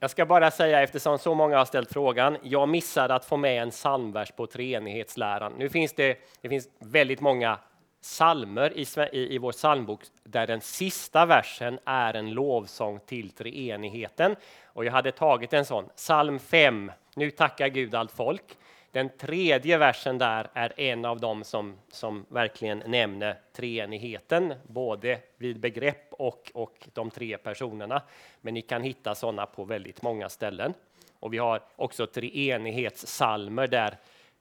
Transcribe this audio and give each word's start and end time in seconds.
Jag 0.00 0.10
ska 0.10 0.26
bara 0.26 0.50
säga, 0.50 0.82
eftersom 0.82 1.18
så 1.18 1.34
många 1.34 1.58
har 1.58 1.64
ställt 1.64 1.92
frågan, 1.92 2.36
jag 2.42 2.68
missade 2.68 3.14
att 3.14 3.24
få 3.24 3.36
med 3.36 3.62
en 3.62 3.70
psalmvers 3.70 4.30
på 4.30 4.46
treenighetsläran. 4.46 5.52
Nu 5.58 5.68
finns 5.68 5.92
det, 5.92 6.18
det 6.40 6.48
finns 6.48 6.68
väldigt 6.78 7.20
många 7.20 7.58
psalmer 8.02 8.78
i, 8.78 8.86
i, 9.12 9.34
i 9.34 9.38
vår 9.38 9.52
psalmbok 9.52 10.00
där 10.24 10.46
den 10.46 10.60
sista 10.60 11.26
versen 11.26 11.78
är 11.84 12.14
en 12.14 12.30
lovsång 12.30 13.00
till 13.06 13.30
treenigheten. 13.30 14.36
Och 14.64 14.84
jag 14.84 14.92
hade 14.92 15.12
tagit 15.12 15.52
en 15.52 15.64
sån, 15.64 15.88
psalm 15.96 16.38
5, 16.38 16.92
Nu 17.14 17.30
tackar 17.30 17.68
Gud 17.68 17.94
allt 17.94 18.12
folk. 18.12 18.56
Den 18.92 19.08
tredje 19.08 19.78
versen 19.78 20.18
där 20.18 20.50
är 20.54 20.80
en 20.80 21.04
av 21.04 21.20
dem 21.20 21.44
som, 21.44 21.76
som 21.88 22.26
verkligen 22.28 22.82
nämner 22.86 23.40
treenigheten, 23.52 24.54
både 24.66 25.18
vid 25.36 25.60
begrepp 25.60 26.12
och, 26.12 26.50
och 26.54 26.88
de 26.92 27.10
tre 27.10 27.38
personerna. 27.38 28.02
Men 28.40 28.54
ni 28.54 28.62
kan 28.62 28.82
hitta 28.82 29.14
sådana 29.14 29.46
på 29.46 29.64
väldigt 29.64 30.02
många 30.02 30.28
ställen. 30.28 30.74
Och 31.20 31.34
vi 31.34 31.38
har 31.38 31.62
också 31.76 32.06
treenighetssalmer 32.06 33.66
där 33.66 33.96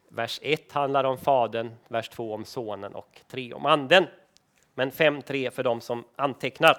vers 0.09 0.39
1 0.43 0.71
handlar 0.71 1.03
om 1.03 1.17
Fadern, 1.17 1.75
vers 1.87 2.09
2 2.09 2.33
om 2.33 2.45
Sonen 2.45 2.95
och 2.95 3.21
3 3.27 3.53
om 3.53 3.65
Anden. 3.65 4.05
Men 4.73 4.91
5-3 4.91 5.49
för 5.49 5.63
de 5.63 5.81
som 5.81 6.03
antecknar. 6.15 6.77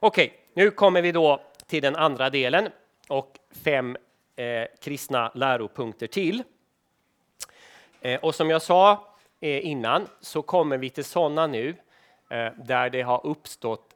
Okej, 0.00 0.26
okay, 0.26 0.38
nu 0.54 0.70
kommer 0.70 1.02
vi 1.02 1.12
då 1.12 1.40
till 1.66 1.82
den 1.82 1.96
andra 1.96 2.30
delen 2.30 2.68
och 3.08 3.38
fem 3.64 3.96
eh, 4.36 4.64
kristna 4.80 5.32
läropunkter 5.34 6.06
till. 6.06 6.42
Eh, 8.02 8.20
och 8.20 8.34
som 8.34 8.50
jag 8.50 8.62
sa 8.62 9.08
eh, 9.40 9.66
innan 9.66 10.06
så 10.20 10.42
kommer 10.42 10.78
vi 10.78 10.90
till 10.90 11.04
sådana 11.04 11.46
nu 11.46 11.68
eh, 12.30 12.52
där 12.56 12.90
det 12.90 13.02
har 13.02 13.26
uppstått 13.26 13.88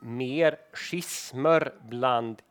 mer 0.00 0.56
schismer 0.72 1.72
bland 1.88 2.42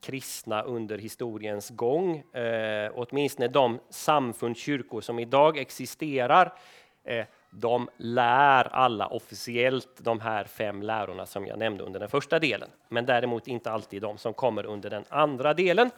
kristna 0.00 0.62
under 0.62 0.98
historiens 0.98 1.70
gång. 1.70 2.16
Eh, 2.16 2.90
åtminstone 2.94 3.48
de 3.48 3.80
samfund, 3.90 4.56
kyrkor 4.56 5.00
som 5.00 5.18
idag 5.18 5.58
existerar, 5.58 6.52
eh, 7.04 7.24
de 7.50 7.88
lär 7.96 8.64
alla 8.64 9.06
officiellt 9.06 9.88
de 9.98 10.20
här 10.20 10.44
fem 10.44 10.82
lärorna 10.82 11.26
som 11.26 11.46
jag 11.46 11.58
nämnde 11.58 11.84
under 11.84 12.00
den 12.00 12.08
första 12.08 12.38
delen, 12.38 12.68
men 12.88 13.06
däremot 13.06 13.48
inte 13.48 13.70
alltid 13.70 14.02
de 14.02 14.18
som 14.18 14.34
kommer 14.34 14.66
under 14.66 14.90
den 14.90 15.04
andra 15.08 15.54
delen. 15.54 15.90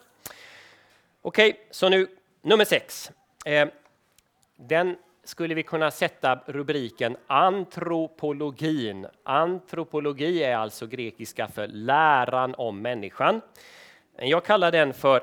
Okej, 1.23 1.51
okay, 1.51 1.63
så 1.71 1.89
nu 1.89 2.07
nummer 2.43 2.65
sex. 2.65 3.11
Eh, 3.45 3.69
den 4.69 4.97
skulle 5.25 5.55
vi 5.55 5.63
kunna 5.63 5.91
sätta 5.91 6.41
rubriken 6.47 7.17
antropologin. 7.27 9.07
Antropologi 9.25 10.45
är 10.45 10.57
alltså 10.57 10.87
grekiska 10.87 11.49
för 11.49 11.67
läran 11.67 12.55
om 12.55 12.83
människan. 12.83 13.41
Jag 14.17 14.45
kallar 14.45 14.73
den 14.73 14.93
för, 14.93 15.23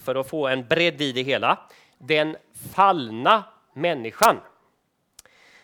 för 0.00 0.14
att 0.14 0.28
få 0.28 0.48
en 0.48 0.66
bredd 0.66 1.00
i 1.00 1.12
det 1.12 1.22
hela, 1.22 1.58
den 1.98 2.36
fallna 2.74 3.44
människan. 3.72 4.40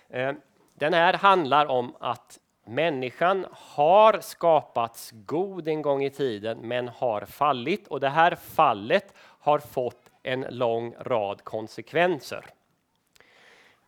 Eh, 0.08 0.32
den 0.74 0.94
här 0.94 1.14
handlar 1.14 1.66
om 1.66 1.96
att 2.00 2.38
människan 2.66 3.46
har 3.52 4.20
skapats 4.20 5.10
god 5.12 5.68
en 5.68 5.82
gång 5.82 6.04
i 6.04 6.10
tiden 6.10 6.58
men 6.58 6.88
har 6.88 7.20
fallit 7.20 7.88
och 7.88 8.00
det 8.00 8.08
här 8.08 8.34
fallet 8.34 9.14
har 9.18 9.58
fått 9.58 10.10
en 10.22 10.46
lång 10.50 10.94
rad 11.00 11.44
konsekvenser. 11.44 12.44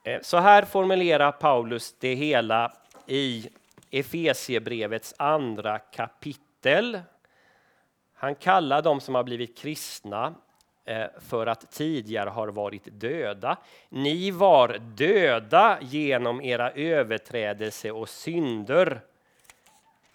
Eh, 0.05 0.20
så 0.23 0.37
här 0.37 0.62
formulerar 0.62 1.33
Paulus 1.33 1.95
det 1.98 2.15
hela 2.15 2.73
i 3.06 3.48
Efesiebrevets 3.91 5.15
andra 5.19 5.79
kapitel. 5.79 7.01
Han 8.15 8.34
kallar 8.34 8.83
dem 8.83 9.01
som 9.01 9.15
har 9.15 9.25
blivit 9.25 9.59
kristna 9.59 10.34
eh, 10.84 11.06
för 11.21 11.47
att 11.47 11.73
tidigare 11.73 12.31
har 12.31 12.48
varit 12.48 12.89
döda. 13.01 13.56
Ni 13.89 14.31
var 14.31 14.78
döda 14.78 15.78
genom 15.81 16.41
era 16.41 16.71
överträdelser 16.71 17.93
och 17.93 18.09
synder 18.09 19.00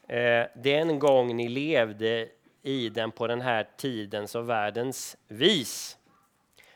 eh, 0.07 0.43
den 0.55 0.99
gång 0.99 1.35
ni 1.35 1.49
levde 1.49 2.29
i 2.61 2.89
den 2.89 3.11
på 3.11 3.27
den 3.27 3.41
här 3.41 3.67
tidens 3.77 4.35
och 4.35 4.49
världens 4.49 5.17
vis. 5.27 5.97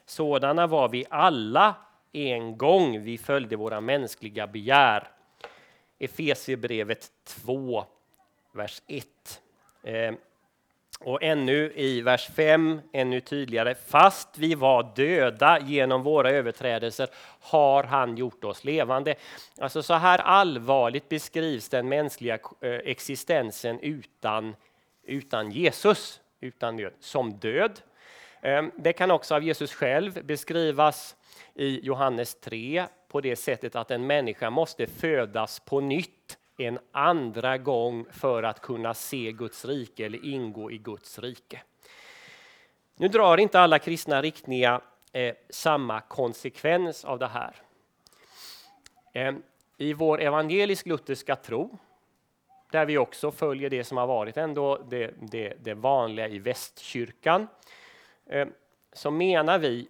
Sådana 0.06 0.68
var 0.68 0.90
vi 0.90 1.06
alla 1.10 1.76
en 2.12 2.58
gång 2.58 3.02
vi 3.02 3.18
följde 3.18 3.56
våra 3.56 3.82
mänskliga 3.82 4.48
begär. 4.48 5.08
Efesierbrevet 6.00 7.12
2, 7.24 7.86
vers 8.52 8.82
1. 8.88 9.06
Eh, 9.84 10.14
och 11.00 11.24
ännu 11.24 11.72
i 11.76 12.02
vers 12.02 12.30
5, 12.36 12.82
ännu 12.94 13.22
tydligare. 13.22 13.76
Fast 13.76 14.38
vi 14.38 14.56
var 14.56 14.92
döda 14.96 15.60
genom 15.60 16.04
våra 16.04 16.32
överträdelser 16.32 17.10
har 17.40 17.84
han 17.84 18.18
gjort 18.18 18.44
oss 18.44 18.64
levande. 18.64 19.16
Alltså 19.58 19.84
så 19.84 19.94
här 19.94 20.20
allvarligt 20.20 21.10
beskrivs 21.10 21.70
den 21.70 21.90
mänskliga 21.90 22.40
eh, 22.62 22.72
existensen 22.72 23.80
utan, 23.80 24.56
utan 25.04 25.52
Jesus, 25.52 26.22
utan 26.40 26.78
död, 26.78 26.94
som 27.00 27.34
död. 27.34 27.82
Eh, 28.42 28.64
det 28.78 28.94
kan 28.94 29.12
också 29.12 29.36
av 29.36 29.44
Jesus 29.44 29.74
själv 29.74 30.26
beskrivas 30.26 31.16
i 31.56 31.80
Johannes 31.84 32.36
3 32.36 32.86
på 33.08 33.22
det 33.22 33.36
sättet 33.36 33.76
att 33.76 33.92
en 33.92 34.08
människa 34.08 34.50
måste 34.50 34.88
födas 34.88 35.60
på 35.60 35.80
nytt 35.80 36.38
en 36.58 36.80
andra 36.92 37.58
gång 37.58 38.06
för 38.12 38.44
att 38.44 38.62
kunna 38.62 38.94
se 38.94 39.32
Guds 39.32 39.66
rike 39.66 40.06
eller 40.06 40.26
ingå 40.26 40.72
i 40.72 40.78
Guds 40.78 41.20
rike. 41.20 41.62
Nu 42.96 43.08
drar 43.08 43.38
inte 43.38 43.60
alla 43.60 43.80
kristna 43.80 44.22
riktningar 44.22 44.82
eh, 45.12 45.36
samma 45.50 46.02
konsekvens 46.02 47.06
av 47.06 47.20
det 47.20 47.28
här. 47.28 47.56
Eh, 49.14 49.34
I 49.78 49.94
vår 49.94 50.22
evangelisk-lutherska 50.22 51.36
tro, 51.36 51.78
där 52.72 52.86
vi 52.86 52.98
också 52.98 53.32
följer 53.32 53.70
det 53.70 53.84
som 53.84 53.98
har 53.98 54.08
varit 54.08 54.38
ändå 54.38 54.78
det, 54.90 55.14
det, 55.22 55.54
det 55.64 55.74
vanliga 55.74 56.28
i 56.28 56.40
västkyrkan, 56.40 57.48
eh, 58.26 58.48
så 58.94 59.12
menar 59.12 59.60
vi 59.60 59.88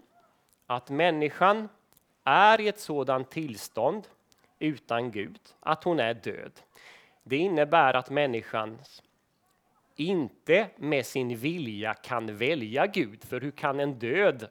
att 0.69 0.89
människan 0.89 1.69
är 2.23 2.61
i 2.61 2.67
ett 2.67 2.79
sådant 2.79 3.31
tillstånd 3.31 4.07
utan 4.59 5.11
Gud 5.11 5.39
att 5.59 5.83
hon 5.83 5.99
är 5.99 6.13
död. 6.13 6.51
Det 7.23 7.37
innebär 7.37 7.93
att 7.93 8.09
människan 8.09 8.77
inte 9.95 10.67
med 10.75 11.05
sin 11.05 11.37
vilja 11.37 11.93
kan 11.93 12.37
välja 12.37 12.87
Gud, 12.87 13.23
för 13.23 13.41
hur 13.41 13.51
kan 13.51 13.79
en 13.79 13.99
död 13.99 14.47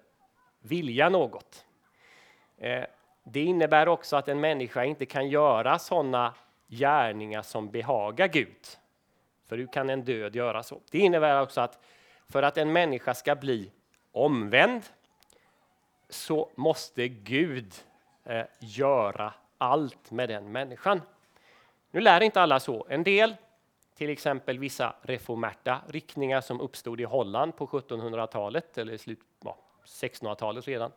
vilja 0.60 1.08
något? 1.08 1.64
Eh, 2.56 2.84
det 3.24 3.40
innebär 3.40 3.88
också 3.88 4.16
att 4.16 4.28
en 4.28 4.40
människa 4.40 4.84
inte 4.84 5.06
kan 5.06 5.28
göra 5.28 5.78
sådana 5.78 6.34
gärningar 6.68 7.42
som 7.42 7.70
behagar 7.70 8.28
Gud. 8.28 8.66
För 9.46 9.58
hur 9.58 9.66
kan 9.66 9.90
en 9.90 10.04
död 10.04 10.36
göra 10.36 10.62
så? 10.62 10.80
Det 10.90 10.98
innebär 10.98 11.42
också 11.42 11.60
att 11.60 11.84
för 12.28 12.42
att 12.42 12.56
en 12.56 12.72
människa 12.72 13.14
ska 13.14 13.34
bli 13.34 13.70
omvänd 14.12 14.82
så 16.08 16.50
måste 16.54 17.08
Gud 17.08 17.74
eh, 18.24 18.44
göra 18.58 19.34
allt 19.58 20.10
med 20.10 20.28
den 20.28 20.52
människan. 20.52 21.02
Nu 21.90 22.00
lär 22.00 22.20
inte 22.20 22.40
alla 22.40 22.60
så. 22.60 22.86
En 22.88 23.02
del, 23.02 23.36
till 23.94 24.10
exempel 24.10 24.58
vissa 24.58 24.94
reformerta 25.02 25.80
riktningar 25.88 26.40
som 26.40 26.60
uppstod 26.60 27.00
i 27.00 27.04
Holland 27.04 27.56
på 27.56 27.66
1700-talet 27.66 28.78
eller 28.78 28.96
slut 28.96 29.20
ja, 29.44 29.56
1600-talet 29.84 30.68
redan. 30.68 30.92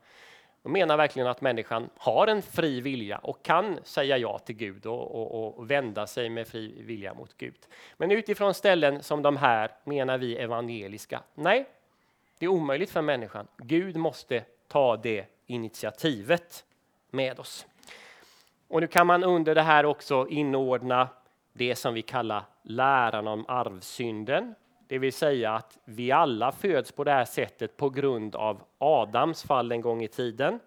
De 0.64 0.72
menar 0.72 0.98
verkligen 0.98 1.28
att 1.28 1.42
människan 1.42 1.90
har 1.98 2.28
en 2.28 2.42
fri 2.42 2.82
vilja 2.82 3.18
och 3.18 3.44
kan 3.44 3.80
säga 3.84 4.18
ja 4.18 4.40
till 4.40 4.56
Gud 4.56 4.86
och, 4.86 5.16
och, 5.16 5.58
och, 5.58 5.72
vända 5.72 6.08
sig 6.08 6.30
med 6.30 6.48
fri 6.48 6.82
vilja 6.82 7.14
mot 7.14 7.38
Gud. 7.38 7.68
Men 7.98 8.12
utifrån 8.12 8.54
ställen 8.54 9.04
som 9.04 9.22
de 9.22 9.38
här 9.38 9.72
menar 9.84 10.18
vi 10.18 10.36
evangeliska. 10.36 11.24
Nej, 11.34 11.66
det 12.40 12.46
är 12.46 12.50
omöjligt 12.50 12.90
för 12.90 13.02
människan. 13.02 13.48
Gud 13.58 13.96
måste 13.96 14.44
ta 14.72 14.98
det 14.98 15.26
initiativet 15.46 16.66
med 17.10 17.40
oss. 17.40 17.66
Och 18.68 18.82
nu 18.82 18.88
kan 18.88 19.08
man 19.08 19.24
under 19.24 19.56
det 19.56 19.62
här 19.62 19.86
också 19.86 20.28
inordna 20.30 21.10
det 21.54 21.76
som 21.76 21.94
vi 21.94 22.02
kallar 22.02 22.44
läran 22.64 23.28
om 23.28 23.46
arvsynden. 23.48 24.56
Det 24.88 24.98
vill 24.98 25.14
säga 25.14 25.54
att 25.56 25.78
vi 25.86 26.12
alla 26.12 26.52
föds 26.52 26.92
på 26.92 27.04
det 27.04 27.12
här 27.12 27.26
sättet 27.26 27.78
på 27.78 27.90
grund 27.90 28.36
av 28.36 28.64
Adams 28.78 29.44
fall 29.44 29.72
en 29.72 29.82
gång 29.82 30.04
i 30.04 30.08
tiden. 30.08 30.60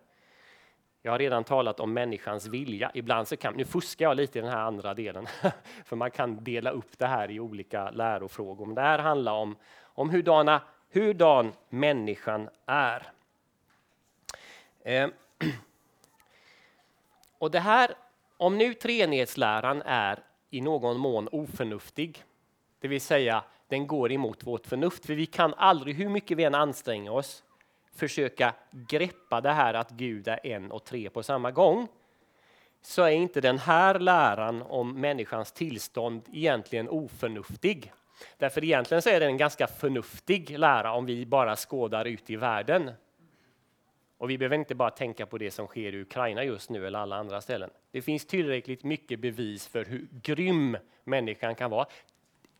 Jag 1.02 1.12
har 1.12 1.18
redan 1.18 1.44
talat 1.44 1.80
om 1.80 1.92
människans 1.92 2.46
vilja. 2.46 2.90
Ibland 2.94 3.28
så 3.28 3.36
kan, 3.36 3.54
nu 3.54 3.64
fuskar 3.64 4.04
jag 4.04 4.16
lite 4.16 4.38
i 4.38 4.42
den 4.42 4.50
här 4.50 4.60
andra 4.60 4.94
delen, 4.94 5.26
för 5.84 5.96
man 5.96 6.10
kan 6.10 6.44
dela 6.44 6.70
upp 6.70 6.98
det 6.98 7.06
här 7.06 7.30
i 7.30 7.40
olika 7.40 7.90
lärofrågor. 7.90 8.66
Men 8.66 8.74
det 8.74 8.80
här 8.80 8.98
handlar 8.98 9.32
om, 9.32 9.56
om 9.82 10.10
hurdana, 10.10 10.62
hurdan 10.92 11.52
människan 11.68 12.48
är. 12.66 13.14
Eh, 14.84 15.08
och 17.38 17.50
det 17.50 17.60
här, 17.60 17.94
om 18.36 18.58
nu 18.58 18.74
treenighetsläran 18.74 19.82
är 19.82 20.18
i 20.50 20.60
någon 20.60 20.98
mån 20.98 21.28
oförnuftig, 21.32 22.24
det 22.80 22.88
vill 22.88 23.00
säga 23.00 23.44
den 23.68 23.86
går 23.86 24.12
emot 24.12 24.46
vårt 24.46 24.66
förnuft. 24.66 25.06
För 25.06 25.14
vi 25.14 25.26
kan 25.26 25.54
aldrig, 25.54 25.96
hur 25.96 26.08
mycket 26.08 26.38
vi 26.38 26.44
än 26.44 26.54
anstränger 26.54 27.12
oss, 27.12 27.44
försöka 27.94 28.54
greppa 28.70 29.40
det 29.40 29.52
här 29.52 29.74
att 29.74 29.90
Gud 29.90 30.28
är 30.28 30.46
en 30.46 30.72
och 30.72 30.84
tre 30.84 31.10
på 31.10 31.22
samma 31.22 31.50
gång. 31.50 31.88
Så 32.82 33.02
är 33.02 33.10
inte 33.10 33.40
den 33.40 33.58
här 33.58 33.98
läran 33.98 34.62
om 34.62 35.00
människans 35.00 35.52
tillstånd 35.52 36.22
egentligen 36.32 36.88
oförnuftig. 36.88 37.92
Därför 38.38 38.64
egentligen 38.64 39.02
så 39.02 39.10
är 39.10 39.20
det 39.20 39.26
en 39.26 39.36
ganska 39.36 39.66
förnuftig 39.66 40.58
lära 40.58 40.92
om 40.92 41.06
vi 41.06 41.26
bara 41.26 41.56
skådar 41.56 42.04
ut 42.04 42.30
i 42.30 42.36
världen. 42.36 42.90
Och 44.18 44.30
vi 44.30 44.38
behöver 44.38 44.56
inte 44.56 44.74
bara 44.74 44.90
tänka 44.90 45.26
på 45.26 45.38
det 45.38 45.50
som 45.50 45.66
sker 45.66 45.94
i 45.94 46.00
Ukraina 46.00 46.44
just 46.44 46.70
nu 46.70 46.86
eller 46.86 46.98
alla 46.98 47.16
andra 47.16 47.40
ställen. 47.40 47.70
Det 47.90 48.02
finns 48.02 48.26
tillräckligt 48.26 48.84
mycket 48.84 49.20
bevis 49.20 49.66
för 49.66 49.84
hur 49.84 50.08
grym 50.22 50.76
människan 51.04 51.54
kan 51.54 51.70
vara. 51.70 51.86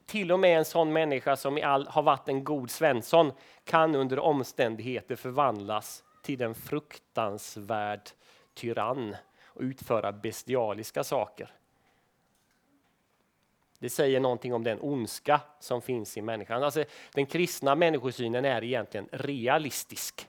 Till 0.07 0.33
och 0.33 0.41
med 0.41 0.59
en 0.59 0.65
sån 0.65 0.93
människa 0.93 1.37
som 1.37 1.61
all, 1.63 1.87
har 1.87 2.03
varit 2.03 2.29
en 2.29 2.45
god 2.45 2.71
Svensson 2.71 3.33
kan 3.65 3.95
under 3.95 4.19
omständigheter 4.19 5.17
förvandlas 5.17 6.05
till 6.23 6.43
en 6.43 6.55
fruktansvärd 6.55 8.11
tyrann 8.55 9.17
och 9.45 9.63
utföra 9.63 10.13
bestialiska 10.13 11.05
saker. 11.05 11.51
Det 13.79 13.91
säger 13.91 14.21
någonting 14.21 14.55
om 14.55 14.65
den 14.65 14.79
ondska 14.81 15.41
som 15.61 15.83
finns 15.83 16.17
i 16.17 16.23
människan. 16.23 16.63
Alltså, 16.63 16.85
den 17.13 17.27
kristna 17.27 17.75
människosynen 17.75 18.45
är 18.45 18.65
egentligen 18.65 19.09
realistisk. 19.13 20.29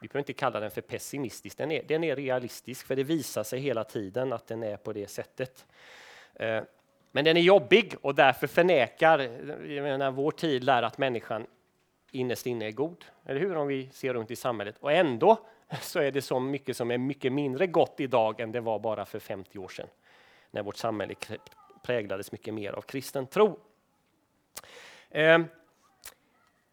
Vi 0.00 0.08
behöver 0.08 0.18
inte 0.18 0.32
kalla 0.32 0.60
den 0.60 0.70
för 0.70 0.80
pessimistisk, 0.80 1.58
den 1.58 1.70
är, 1.70 1.82
den 1.82 2.04
är 2.04 2.16
realistisk 2.16 2.86
för 2.86 2.96
det 2.96 3.04
visar 3.04 3.42
sig 3.42 3.60
hela 3.60 3.84
tiden 3.84 4.32
att 4.32 4.46
den 4.46 4.62
är 4.62 4.76
på 4.76 4.92
det 4.92 5.06
sättet. 5.06 5.66
Eh, 6.34 6.62
men 7.12 7.24
den 7.24 7.36
är 7.36 7.40
jobbig 7.40 7.94
och 8.00 8.14
därför 8.14 8.46
förnekar, 8.46 9.18
jag 9.66 9.82
menar, 9.82 10.10
vår 10.10 10.30
tid 10.30 10.64
lär 10.64 10.82
att 10.82 10.98
människan 10.98 11.46
innerst 12.10 12.46
inne 12.46 12.66
är 12.66 12.72
god. 12.72 13.04
Eller 13.26 13.40
hur? 13.40 13.56
Om 13.56 13.68
vi 13.68 13.88
ser 13.92 14.14
runt 14.14 14.30
i 14.30 14.36
samhället. 14.36 14.76
Och 14.80 14.92
ändå 14.92 15.38
så 15.80 16.00
är 16.00 16.10
det 16.10 16.22
så 16.22 16.40
mycket 16.40 16.76
som 16.76 16.90
är 16.90 16.98
mycket 16.98 17.32
mindre 17.32 17.66
gott 17.66 18.00
idag 18.00 18.40
än 18.40 18.52
det 18.52 18.60
var 18.60 18.78
bara 18.78 19.04
för 19.04 19.18
50 19.18 19.58
år 19.58 19.68
sedan. 19.68 19.88
När 20.50 20.62
vårt 20.62 20.76
samhälle 20.76 21.14
präglades 21.82 22.32
mycket 22.32 22.54
mer 22.54 22.72
av 22.72 22.82
kristen 22.82 23.26
tro. 23.26 23.58
Eh, 25.10 25.38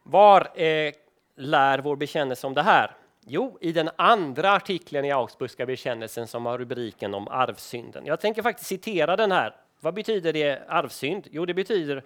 var 0.04 0.62
eh, 0.62 0.94
lär 1.36 1.80
vår 1.80 1.96
bekännelse 1.96 2.48
om 2.48 2.54
det 2.54 2.62
här? 2.62 2.96
Jo, 3.28 3.58
i 3.62 3.72
den 3.72 3.90
andra 3.96 4.52
artikeln 4.52 5.06
i 5.06 5.12
Augsburgska 5.12 5.66
bekännelsen 5.66 6.28
som 6.28 6.46
har 6.46 6.58
rubriken 6.58 7.14
om 7.14 7.28
arvsynden. 7.28 8.06
Jag 8.06 8.20
tänker 8.20 8.42
faktiskt 8.42 8.68
citera 8.68 9.16
den 9.16 9.32
här. 9.32 9.56
Vad 9.80 9.94
betyder 9.94 10.34
det 10.34 10.64
arvsynd? 10.68 11.28
Jo, 11.32 11.46
det 11.46 11.54
betyder 11.54 12.04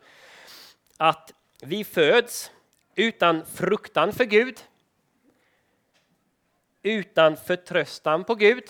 att 0.97 1.33
vi 1.61 1.83
föds 1.83 2.51
utan 2.95 3.45
fruktan 3.45 4.13
för 4.13 4.25
Gud, 4.25 4.59
utan 6.83 7.37
förtröstan 7.37 8.23
på 8.23 8.35
Gud 8.35 8.63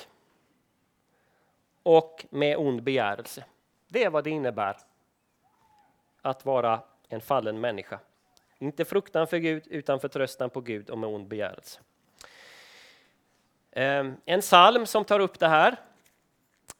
och 1.84 2.25
med 2.30 2.57
ond 2.57 2.84
begärelse. 2.84 3.46
Det 3.88 4.04
är 4.04 4.10
vad 4.10 4.24
det 4.24 4.30
innebär 4.30 4.78
att 6.22 6.46
vara 6.46 6.81
en 7.07 7.22
fallen 7.22 7.62
människa. 7.62 8.00
Inte 8.57 8.86
fruktan 8.86 9.28
för 9.28 9.38
Gud, 9.38 9.63
utan 9.68 10.00
förtröstan 10.00 10.50
på 10.50 10.62
Gud 10.62 10.90
och 10.90 10.98
med 10.98 11.10
ond 11.10 11.28
begärelse. 11.28 11.80
Ehm, 13.71 14.16
en 14.25 14.42
psalm 14.42 14.86
som 14.86 15.06
tar 15.06 15.19
upp 15.19 15.39
det 15.39 15.48
här, 15.48 15.75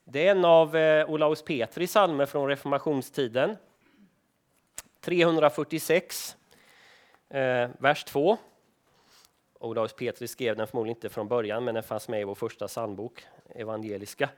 det 0.04 0.28
är 0.28 0.32
en 0.32 0.46
av 0.46 0.76
eh, 0.76 1.10
Olaus 1.10 1.42
Petri 1.42 1.88
psalmer 1.88 2.26
från 2.26 2.48
reformationstiden. 2.48 3.58
346, 5.02 6.36
eh, 7.30 7.70
vers 7.80 8.04
2. 8.04 8.38
Olaus 9.60 9.94
Petri 9.94 10.28
skrev 10.28 10.56
den 10.56 10.68
förmodligen 10.68 10.98
inte 10.98 11.10
från 11.10 11.28
början, 11.28 11.64
men 11.64 11.74
den 11.74 11.84
fanns 11.84 12.08
med 12.08 12.22
i 12.22 12.24
vår 12.24 12.36
första 12.36 12.68
psalmbok, 12.68 13.26
evangeliska. 13.56 14.30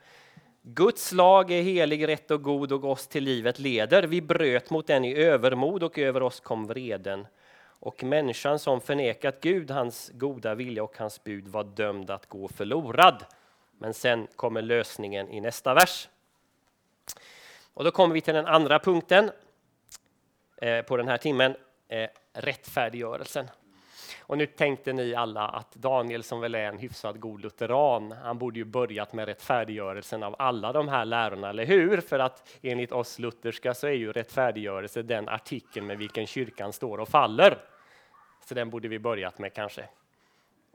Guds 0.62 1.12
lag 1.12 1.50
är 1.50 1.62
helig, 1.62 2.08
rätt 2.08 2.30
och 2.30 2.42
god 2.42 2.72
och 2.72 2.84
oss 2.84 3.06
till 3.06 3.24
livet 3.24 3.58
leder. 3.58 4.02
Vi 4.02 4.22
bröt 4.22 4.70
mot 4.70 4.86
den 4.86 5.04
i 5.04 5.14
övermod 5.14 5.82
och 5.82 5.98
över 5.98 6.22
oss 6.22 6.40
kom 6.40 6.66
vreden. 6.66 7.26
Och 7.84 8.04
människan 8.04 8.58
som 8.58 8.80
förnekat 8.80 9.40
Gud, 9.40 9.70
hans 9.70 10.10
goda 10.14 10.54
vilja 10.54 10.84
och 10.84 10.98
hans 10.98 11.24
bud 11.24 11.48
var 11.48 11.64
dömd 11.64 12.10
att 12.10 12.26
gå 12.26 12.48
förlorad. 12.48 13.24
Men 13.78 13.94
sen 13.94 14.26
kommer 14.36 14.62
lösningen 14.62 15.28
i 15.28 15.40
nästa 15.40 15.74
vers. 15.74 16.08
Och 17.74 17.84
då 17.84 17.90
kommer 17.90 18.14
vi 18.14 18.20
till 18.20 18.34
den 18.34 18.46
andra 18.46 18.78
punkten 18.78 19.30
eh, 20.56 20.82
på 20.82 20.96
den 20.96 21.08
här 21.08 21.18
timmen, 21.18 21.56
eh, 21.88 22.08
rättfärdiggörelsen. 22.32 23.50
Och 24.20 24.38
nu 24.38 24.46
tänkte 24.46 24.92
ni 24.92 25.14
alla 25.14 25.48
att 25.48 25.74
Daniel 25.74 26.22
som 26.22 26.40
väl 26.40 26.54
är 26.54 26.64
en 26.64 26.78
hyfsat 26.78 27.16
god 27.16 27.40
lutheran, 27.40 28.12
han 28.12 28.38
borde 28.38 28.58
ju 28.58 28.64
börjat 28.64 29.12
med 29.12 29.26
rättfärdiggörelsen 29.26 30.22
av 30.22 30.36
alla 30.38 30.72
de 30.72 30.88
här 30.88 31.04
lärorna, 31.04 31.50
eller 31.50 31.64
hur? 31.64 32.00
För 32.00 32.18
att 32.18 32.58
enligt 32.62 32.92
oss 32.92 33.18
lutherska 33.18 33.74
så 33.74 33.86
är 33.86 33.92
ju 33.92 34.12
rättfärdiggörelse 34.12 35.02
den 35.02 35.28
artikel 35.28 35.82
med 35.82 35.98
vilken 35.98 36.26
kyrkan 36.26 36.72
står 36.72 36.98
och 36.98 37.08
faller. 37.08 37.71
Så 38.44 38.54
den 38.54 38.70
borde 38.70 38.88
vi 38.88 38.98
börjat 38.98 39.38
med 39.38 39.54
kanske. 39.54 39.88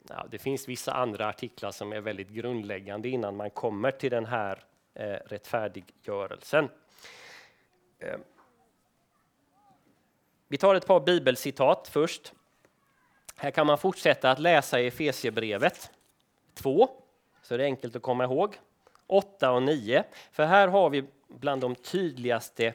Ja, 0.09 0.25
det 0.31 0.37
finns 0.37 0.67
vissa 0.67 0.93
andra 0.93 1.27
artiklar 1.27 1.71
som 1.71 1.93
är 1.93 2.01
väldigt 2.01 2.29
grundläggande 2.29 3.09
innan 3.09 3.35
man 3.35 3.49
kommer 3.49 3.91
till 3.91 4.11
den 4.11 4.25
här 4.25 4.63
eh, 4.93 5.17
rättfärdiggörelsen. 5.25 6.69
Eh. 7.99 8.17
Vi 10.47 10.57
tar 10.57 10.75
ett 10.75 10.87
par 10.87 10.99
bibelcitat 10.99 11.87
först. 11.87 12.33
Här 13.35 13.51
kan 13.51 13.67
man 13.67 13.77
fortsätta 13.77 14.31
att 14.31 14.39
läsa 14.39 14.79
i 14.79 14.87
Efesierbrevet 14.87 15.91
2, 16.53 16.89
så 17.41 17.57
det 17.57 17.63
är 17.63 17.65
enkelt 17.65 17.95
att 17.95 18.01
komma 18.01 18.23
ihåg. 18.23 18.59
8 19.07 19.51
och 19.51 19.63
9, 19.63 20.03
för 20.31 20.45
här 20.45 20.67
har 20.67 20.89
vi 20.89 21.05
bland 21.27 21.61
de 21.61 21.75
tydligaste 21.75 22.73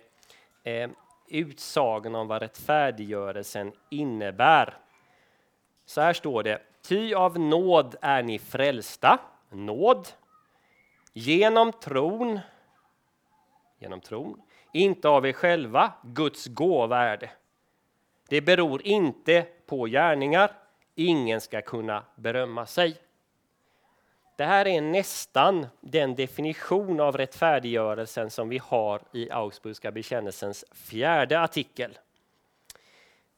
eh, 0.62 0.90
utsagan 1.32 2.14
om 2.14 2.28
vad 2.28 2.42
rättfärdiggörelsen 2.42 3.72
innebär. 3.90 4.78
Så 5.84 6.00
här 6.00 6.12
står 6.12 6.42
det. 6.42 6.62
Ty 6.82 7.14
av 7.14 7.38
nåd 7.38 7.96
är 8.00 8.22
ni 8.22 8.38
frälsta, 8.38 9.18
nåd, 9.50 10.08
genom 11.12 11.72
tron, 11.72 12.40
genom 13.78 14.00
tron, 14.00 14.42
inte 14.72 15.08
av 15.08 15.26
er 15.26 15.32
själva, 15.32 15.92
Guds 16.02 16.46
gåva 16.46 16.98
är 16.98 17.16
det. 17.16 17.30
Det 18.28 18.40
beror 18.40 18.86
inte 18.86 19.46
på 19.66 19.86
gärningar, 19.86 20.52
ingen 20.94 21.40
ska 21.40 21.62
kunna 21.62 22.04
berömma 22.16 22.66
sig. 22.66 22.96
Det 24.42 24.46
här 24.46 24.66
är 24.68 24.80
nästan 24.80 25.66
den 25.80 26.14
definition 26.14 27.00
av 27.00 27.16
rättfärdiggörelsen 27.16 28.30
som 28.30 28.48
vi 28.48 28.58
har 28.58 29.02
i 29.12 29.30
Augsburgska 29.30 29.90
bekännelsens 29.90 30.64
fjärde 30.72 31.40
artikel. 31.40 31.98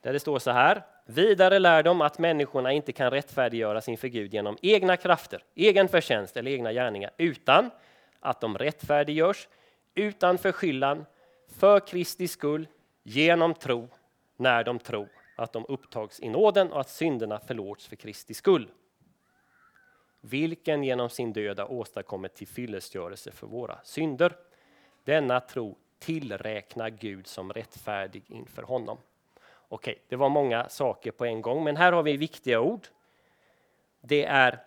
Där 0.01 0.13
det 0.13 0.21
står 0.21 0.39
så 0.39 0.51
här. 0.51 0.83
Vidare 1.07 1.59
lär 1.59 1.83
de 1.83 2.01
att 2.01 2.19
människorna 2.19 2.73
inte 2.73 2.93
kan 2.93 3.11
rättfärdiggöras 3.11 3.89
inför 3.89 4.09
Gud 4.09 4.35
genom 4.35 4.57
egna 4.63 4.97
krafter, 4.97 5.45
egen 5.55 5.89
förtjänst 5.89 6.37
eller 6.37 6.51
egna 6.51 6.73
gärningar, 6.73 7.11
utan 7.17 7.71
att 8.21 8.41
de 8.41 8.59
rättfärdiggörs 8.59 9.49
utan 9.95 10.39
förskyllan 10.39 11.07
för 11.59 11.81
Kristi 11.81 12.29
skull 12.29 12.67
genom 13.03 13.55
tro 13.55 13.89
när 14.37 14.65
de 14.65 14.79
tror 14.79 15.09
att 15.37 15.53
de 15.53 15.65
upptags 15.69 16.21
i 16.21 16.29
nåden 16.29 16.73
och 16.73 16.81
att 16.81 16.91
synderna 16.91 17.41
förlåts 17.41 17.87
för 17.87 17.97
Kristi 17.97 18.35
skull. 18.35 18.69
Vilken 20.27 20.85
genom 20.85 21.11
sin 21.11 21.33
död 21.33 21.59
har 21.59 21.73
åstadkommit 21.73 22.35
tillfyllestgörelse 22.35 23.31
för 23.31 23.47
våra 23.47 23.79
synder. 23.83 24.37
Denna 25.05 25.41
tro 25.41 25.77
tillräknar 25.99 26.91
Gud 26.91 27.27
som 27.27 27.53
rättfärdig 27.53 28.23
inför 28.29 28.63
honom. 28.63 28.99
Okej, 29.69 29.99
det 30.09 30.17
var 30.17 30.29
många 30.29 30.69
saker 30.69 31.11
på 31.11 31.25
en 31.25 31.43
gång, 31.43 31.65
men 31.65 31.77
här 31.77 31.93
har 31.93 32.03
vi 32.03 32.17
viktiga 32.17 32.61
ord. 32.61 32.87
Det, 34.01 34.25
är, 34.25 34.59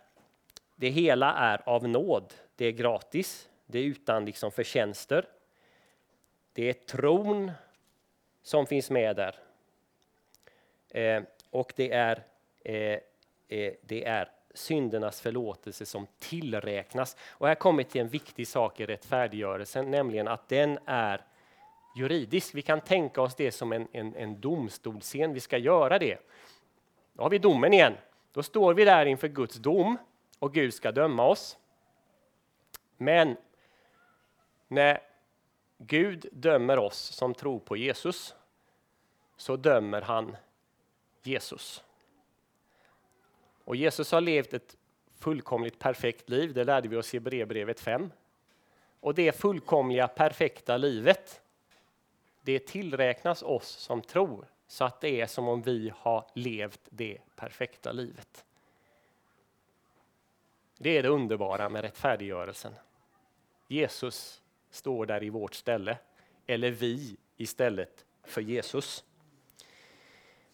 det 0.76 0.90
hela 0.90 1.34
är 1.34 1.70
av 1.70 1.88
nåd, 1.88 2.34
det 2.56 2.66
är 2.66 2.72
gratis, 2.72 3.50
det 3.66 3.80
är 3.80 3.84
utan 3.84 4.26
liksom 4.26 4.52
förtjänster. 4.52 5.26
Det 6.54 6.70
är 6.70 6.74
tron 6.74 7.52
som 8.42 8.66
finns 8.68 8.90
med 8.90 9.16
där. 9.16 9.36
Eh, 10.90 11.24
och 11.50 11.74
det 11.76 11.92
är, 11.92 12.24
eh, 12.64 13.00
eh, 13.48 13.74
det 13.82 14.06
är 14.06 14.32
syndernas 14.58 15.22
förlåtelse 15.22 15.86
som 15.86 16.08
tillräknas. 16.20 17.18
Och 17.30 17.48
här 17.48 17.56
kommer 17.56 17.84
till 17.84 18.02
en 18.02 18.08
viktig 18.08 18.48
sak 18.48 18.80
i 18.80 18.86
rättfärdiggörelsen, 18.86 19.92
nämligen 19.92 20.28
att 20.28 20.50
den 20.50 20.80
är 20.86 21.22
juridisk. 21.96 22.56
Vi 22.56 22.62
kan 22.62 22.82
tänka 22.82 23.22
oss 23.22 23.36
det 23.36 23.52
som 23.52 23.72
en, 23.72 23.88
en, 23.92 24.16
en 24.16 24.42
domstolsscen, 24.42 25.34
vi 25.34 25.40
ska 25.40 25.58
göra 25.58 26.00
det. 26.00 26.18
Då 27.14 27.24
har 27.24 27.30
vi 27.30 27.38
domen 27.38 27.74
igen. 27.74 27.94
Då 28.32 28.44
står 28.44 28.74
vi 28.74 28.86
där 28.86 29.06
inför 29.06 29.28
Guds 29.28 29.56
dom 29.56 29.98
och 30.40 30.54
Gud 30.54 30.74
ska 30.74 30.92
döma 30.92 31.28
oss. 31.28 31.58
Men 32.98 33.38
när 34.68 35.00
Gud 35.78 36.26
dömer 36.32 36.80
oss 36.80 36.98
som 36.98 37.34
tror 37.34 37.60
på 37.60 37.78
Jesus, 37.78 38.36
så 39.38 39.56
dömer 39.56 40.02
han 40.02 40.38
Jesus. 41.24 41.84
Och 43.68 43.76
Jesus 43.76 44.12
har 44.12 44.22
levt 44.22 44.54
ett 44.54 44.78
fullkomligt 45.20 45.80
perfekt 45.80 46.30
liv, 46.30 46.54
det 46.54 46.64
lärde 46.64 46.88
vi 46.88 46.96
oss 46.96 47.14
i 47.14 47.20
brevbrevet 47.20 47.80
5. 47.80 48.12
Och 49.00 49.14
det 49.14 49.32
fullkomliga 49.32 50.08
perfekta 50.08 50.78
livet, 50.78 51.42
det 52.42 52.60
tillräknas 52.60 53.44
oss 53.44 53.68
som 53.68 54.02
tror 54.02 54.48
så 54.68 54.86
att 54.86 55.02
det 55.02 55.22
är 55.22 55.28
som 55.28 55.48
om 55.48 55.62
vi 55.62 55.92
har 55.96 56.26
levt 56.34 56.82
det 56.90 57.18
perfekta 57.36 57.92
livet. 57.92 58.46
Det 60.78 60.98
är 60.98 61.04
det 61.04 61.10
underbara 61.10 61.70
med 61.70 61.82
rättfärdiggörelsen. 61.82 62.74
Jesus 63.68 64.42
står 64.70 65.06
där 65.06 65.24
i 65.24 65.30
vårt 65.30 65.56
ställe, 65.56 65.98
eller 66.46 66.72
vi 66.72 67.18
istället 67.38 68.06
för 68.24 68.42
Jesus. 68.42 69.04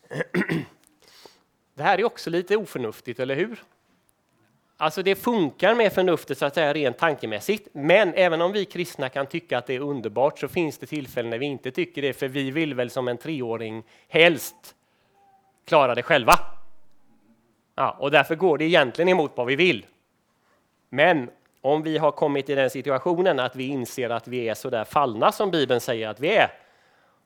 Det 1.73 1.83
här 1.83 1.99
är 1.99 2.03
också 2.03 2.29
lite 2.29 2.57
oförnuftigt, 2.57 3.19
eller 3.19 3.35
hur? 3.35 3.63
Alltså 4.77 5.03
det 5.03 5.15
funkar 5.15 5.75
med 5.75 5.93
förnuftet 5.93 6.37
så 6.37 6.45
att 6.45 6.53
säga 6.53 6.73
rent 6.73 6.97
tankemässigt. 6.97 7.67
Men 7.71 8.13
även 8.13 8.41
om 8.41 8.51
vi 8.51 8.65
kristna 8.65 9.09
kan 9.09 9.25
tycka 9.25 9.57
att 9.57 9.67
det 9.67 9.75
är 9.75 9.79
underbart 9.79 10.39
så 10.39 10.47
finns 10.47 10.77
det 10.77 10.85
tillfällen 10.85 11.29
när 11.29 11.37
vi 11.37 11.45
inte 11.45 11.71
tycker 11.71 12.01
det. 12.01 12.13
För 12.13 12.27
vi 12.27 12.51
vill 12.51 12.73
väl 12.73 12.89
som 12.89 13.07
en 13.07 13.17
treåring 13.17 13.83
helst 14.07 14.75
klara 15.65 15.95
det 15.95 16.03
själva. 16.03 16.33
Ja, 17.75 17.97
och 17.99 18.11
därför 18.11 18.35
går 18.35 18.57
det 18.57 18.65
egentligen 18.65 19.09
emot 19.09 19.31
vad 19.35 19.47
vi 19.47 19.55
vill. 19.55 19.85
Men 20.89 21.29
om 21.61 21.83
vi 21.83 21.97
har 21.97 22.11
kommit 22.11 22.49
i 22.49 22.55
den 22.55 22.69
situationen 22.69 23.39
att 23.39 23.55
vi 23.55 23.67
inser 23.67 24.09
att 24.09 24.27
vi 24.27 24.49
är 24.49 24.53
så 24.53 24.69
där 24.69 24.83
fallna 24.83 25.31
som 25.31 25.51
Bibeln 25.51 25.81
säger 25.81 26.07
att 26.07 26.19
vi 26.19 26.35
är, 26.35 26.51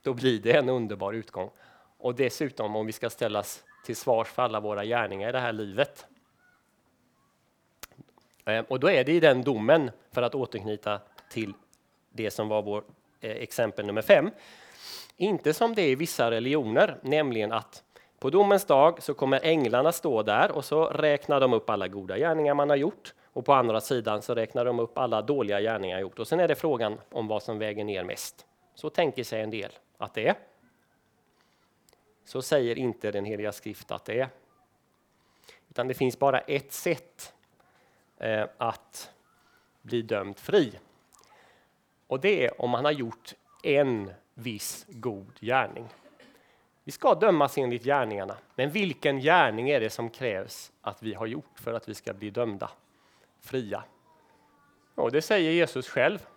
då 0.02 0.14
blir 0.14 0.40
det 0.40 0.52
en 0.52 0.70
underbar 0.70 1.14
utgång. 1.14 1.50
Och 1.98 2.16
dessutom 2.16 2.76
om 2.76 2.86
vi 2.86 2.92
ska 2.92 3.10
ställas 3.10 3.64
till 3.88 3.96
svars 3.96 4.28
för 4.28 4.44
alla 4.44 4.60
våra 4.60 4.86
gärningar 4.86 5.30
i 5.30 5.32
det 5.32 5.40
här 5.40 5.54
livet. 5.54 6.06
Ehm, 8.46 8.66
och 8.68 8.80
då 8.80 8.90
är 8.90 9.04
det 9.04 9.12
i 9.12 9.20
den 9.20 9.42
domen, 9.44 9.92
för 10.12 10.22
att 10.22 10.36
återknyta 10.36 11.00
till 11.30 11.54
det 12.10 12.32
som 12.32 12.48
var 12.48 12.62
vår 12.62 12.84
eh, 13.22 13.32
exempel 13.32 13.86
nummer 13.86 14.02
fem, 14.02 14.32
inte 15.18 15.54
som 15.54 15.76
det 15.76 15.82
är 15.82 15.90
i 15.90 15.96
vissa 15.96 16.32
religioner, 16.32 16.98
nämligen 17.02 17.52
att 17.52 17.84
på 18.20 18.30
domens 18.30 18.66
dag 18.66 19.04
så 19.04 19.14
kommer 19.14 19.40
änglarna 19.44 19.92
stå 19.92 20.24
där 20.24 20.52
och 20.52 20.66
så 20.66 20.86
räknar 20.86 21.40
de 21.40 21.54
upp 21.54 21.70
alla 21.70 21.88
goda 21.88 22.18
gärningar 22.18 22.54
man 22.54 22.70
har 22.70 22.78
gjort 22.78 23.14
och 23.34 23.46
på 23.46 23.54
andra 23.54 23.82
sidan 23.82 24.22
så 24.22 24.36
räknar 24.36 24.66
de 24.66 24.80
upp 24.80 24.98
alla 24.98 25.22
dåliga 25.22 25.62
gärningar 25.62 26.00
gjort 26.00 26.20
och 26.20 26.28
sen 26.28 26.40
är 26.40 26.48
det 26.48 26.56
frågan 26.56 26.98
om 27.12 27.28
vad 27.28 27.44
som 27.44 27.60
väger 27.60 27.84
ner 27.84 28.04
mest. 28.04 28.46
Så 28.76 28.90
tänker 28.90 29.24
sig 29.24 29.42
en 29.42 29.50
del 29.50 29.72
att 29.98 30.14
det 30.14 30.28
är. 30.28 30.36
Så 32.28 32.42
säger 32.42 32.78
inte 32.78 33.12
den 33.12 33.26
heliga 33.26 33.52
skrift 33.52 33.92
att 33.92 34.06
det 34.06 34.20
är. 34.20 34.30
Utan 35.70 35.88
det 35.88 35.94
finns 35.94 36.20
bara 36.20 36.40
ett 36.40 36.74
sätt 36.74 37.34
eh, 38.18 38.46
att 38.58 39.12
bli 39.82 40.02
dömd 40.02 40.40
fri. 40.40 40.80
Och 42.08 42.20
det 42.20 42.46
är 42.46 42.62
om 42.62 42.70
man 42.70 42.86
har 42.86 42.92
gjort 42.92 43.34
en 43.64 44.12
viss 44.34 44.86
god 44.90 45.40
gärning. 45.40 45.88
Vi 46.84 46.92
ska 46.92 47.16
dömas 47.16 47.58
enligt 47.58 47.84
gärningarna, 47.84 48.38
men 48.56 48.72
vilken 48.72 49.20
gärning 49.20 49.70
är 49.70 49.80
det 49.80 49.90
som 49.90 50.10
krävs 50.10 50.72
att 50.82 51.04
vi 51.04 51.14
har 51.14 51.26
gjort 51.26 51.60
för 51.60 51.74
att 51.74 51.90
vi 51.90 51.94
ska 51.94 52.14
bli 52.14 52.30
dömda 52.30 52.72
fria? 53.40 53.84
Och 54.96 55.12
det 55.12 55.22
säger 55.22 55.52
Jesus 55.52 55.90
själv. 55.90 56.28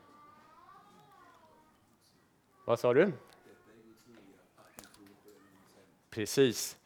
Vad 2.64 2.80
sa 2.80 2.94
du? 2.94 3.12
Precis. 6.11 6.76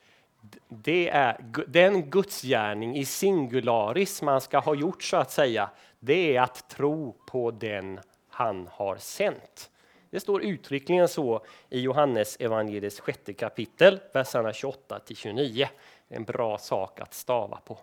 Det 0.69 1.09
är 1.09 1.45
den 1.66 2.11
gudsgärning 2.11 2.97
i 2.97 3.04
singularis 3.04 4.23
man 4.23 4.40
ska 4.40 4.59
ha 4.59 4.75
gjort 4.75 5.02
så 5.02 5.16
att 5.16 5.31
säga. 5.31 5.71
Det 6.00 6.37
är 6.37 6.40
att 6.40 6.69
tro 6.69 7.16
på 7.26 7.50
den 7.50 8.00
han 8.28 8.69
har 8.73 8.97
sänt. 8.97 9.71
Det 10.11 10.21
står 10.21 10.43
uttryckligen 10.43 11.09
så 11.09 11.45
i 11.71 11.81
Johannes 11.81 12.37
evangeliets 12.40 13.00
sjätte 13.00 13.33
kapitel, 13.33 14.00
verserna 14.12 14.52
28 14.52 14.99
till 14.99 15.16
29. 15.16 15.69
En 16.09 16.25
bra 16.25 16.59
sak 16.59 17.00
att 17.00 17.14
stava 17.14 17.57
på. 17.57 17.78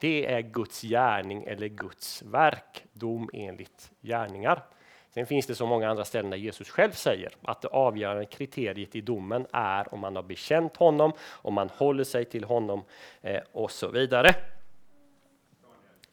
Det 0.00 0.26
är 0.26 0.40
Guds 0.40 0.82
gärning 0.82 1.44
eller 1.44 1.68
Guds 1.68 2.22
verk, 2.22 2.84
dom 2.92 3.30
enligt 3.32 3.90
gärningar. 4.00 4.64
Sen 5.10 5.26
finns 5.26 5.46
det 5.46 5.54
så 5.54 5.66
många 5.66 5.90
andra 5.90 6.04
ställen 6.04 6.30
där 6.30 6.38
Jesus 6.38 6.70
själv 6.70 6.92
säger 6.92 7.32
att 7.42 7.62
det 7.62 7.68
avgörande 7.68 8.24
kriteriet 8.24 8.96
i 8.96 9.00
domen 9.00 9.46
är 9.52 9.94
om 9.94 10.00
man 10.00 10.16
har 10.16 10.22
bekänt 10.22 10.76
honom, 10.76 11.12
om 11.30 11.54
man 11.54 11.68
håller 11.68 12.04
sig 12.04 12.24
till 12.24 12.44
honom 12.44 12.84
eh, 13.20 13.40
och 13.52 13.70
så 13.70 13.88
vidare. 13.88 14.34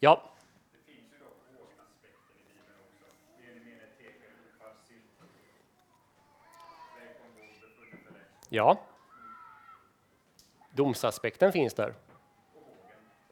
Ja. 0.00 0.22
Ja. 8.48 8.80
Domsaspekten 10.70 11.52
finns 11.52 11.74
där. 11.74 11.94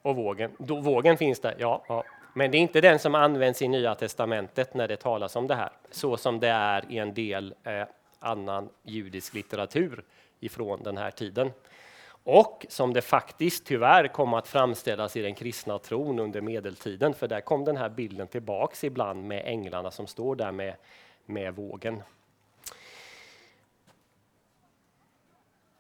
Och 0.03 0.17
vågen. 0.17 0.57
Vågen 0.59 1.17
finns 1.17 1.41
där, 1.41 1.57
ja. 1.59 1.85
ja. 1.89 2.05
Men 2.39 2.51
det 2.51 2.59
är 2.59 2.61
inte 2.61 2.81
den 2.81 2.99
som 2.99 3.15
används 3.15 3.63
i 3.63 3.69
Nya 3.69 3.95
testamentet 3.95 4.75
när 4.75 4.89
det 4.89 4.97
talas 4.97 5.37
om 5.37 5.47
det 5.47 5.55
här, 5.55 5.71
så 5.91 6.17
som 6.17 6.41
det 6.41 6.49
är 6.49 6.93
i 6.93 6.99
en 6.99 7.15
del 7.15 7.55
eh, 7.65 7.85
annan 8.19 8.69
judisk 8.83 9.35
litteratur 9.35 10.05
ifrån 10.41 10.83
den 10.83 10.97
här 10.97 11.11
tiden. 11.11 11.51
Och 12.09 12.67
som 12.69 12.93
det 12.93 13.03
faktiskt 13.03 13.67
tyvärr 13.67 14.09
kom 14.09 14.35
att 14.35 14.49
framställas 14.49 15.17
i 15.17 15.23
den 15.23 15.35
kristna 15.35 15.79
tron 15.79 16.19
under 16.19 16.41
medeltiden, 16.41 17.15
för 17.15 17.29
där 17.29 17.41
kom 17.41 17.65
den 17.65 17.77
här 17.77 17.89
bilden 17.89 18.27
tillbaks 18.27 18.85
ibland 18.85 19.25
med 19.25 19.43
änglarna 19.45 19.91
som 19.91 20.07
står 20.07 20.37
där 20.37 20.53
med, 20.53 20.75
med 21.27 21.55
vågen. 21.55 22.03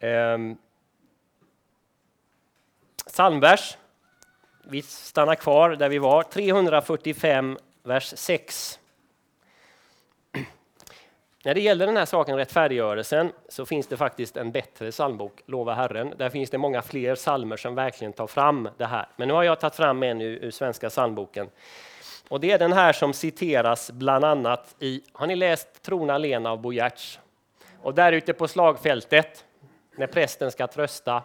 Um, 0.00 0.58
psalmvers 3.06 3.76
vi 4.68 4.82
stannar 4.82 5.34
kvar 5.34 5.70
där 5.70 5.88
vi 5.88 5.98
var, 5.98 6.22
345, 6.22 7.58
vers 7.82 8.12
6. 8.16 8.78
När 11.44 11.54
det 11.54 11.60
gäller 11.60 11.86
den 11.86 11.96
här 11.96 12.04
saken, 12.04 12.36
rättfärdiggörelsen, 12.36 13.32
så 13.48 13.66
finns 13.66 13.86
det 13.86 13.96
faktiskt 13.96 14.36
en 14.36 14.52
bättre 14.52 14.90
psalmbok, 14.90 15.42
Lova 15.46 15.74
Herren. 15.74 16.14
Där 16.16 16.30
finns 16.30 16.50
det 16.50 16.58
många 16.58 16.82
fler 16.82 17.14
psalmer 17.14 17.56
som 17.56 17.74
verkligen 17.74 18.12
tar 18.12 18.26
fram 18.26 18.68
det 18.76 18.86
här. 18.86 19.08
Men 19.16 19.28
nu 19.28 19.34
har 19.34 19.42
jag 19.42 19.60
tagit 19.60 19.74
fram 19.74 20.02
en 20.02 20.20
ur, 20.20 20.44
ur 20.44 20.50
Svenska 20.50 20.90
psalmboken. 20.90 21.50
Och 22.28 22.40
det 22.40 22.52
är 22.52 22.58
den 22.58 22.72
här 22.72 22.92
som 22.92 23.12
citeras 23.12 23.90
bland 23.90 24.24
annat 24.24 24.74
i, 24.78 25.02
har 25.12 25.26
ni 25.26 25.36
läst 25.36 25.82
Trona 25.82 26.18
Lena 26.18 26.50
av 26.50 26.60
Bo 26.60 26.72
Giertz? 26.72 27.20
Och 27.82 27.94
där 27.94 28.12
ute 28.12 28.32
på 28.32 28.48
slagfältet, 28.48 29.44
när 29.96 30.06
prästen 30.06 30.50
ska 30.52 30.66
trösta, 30.66 31.22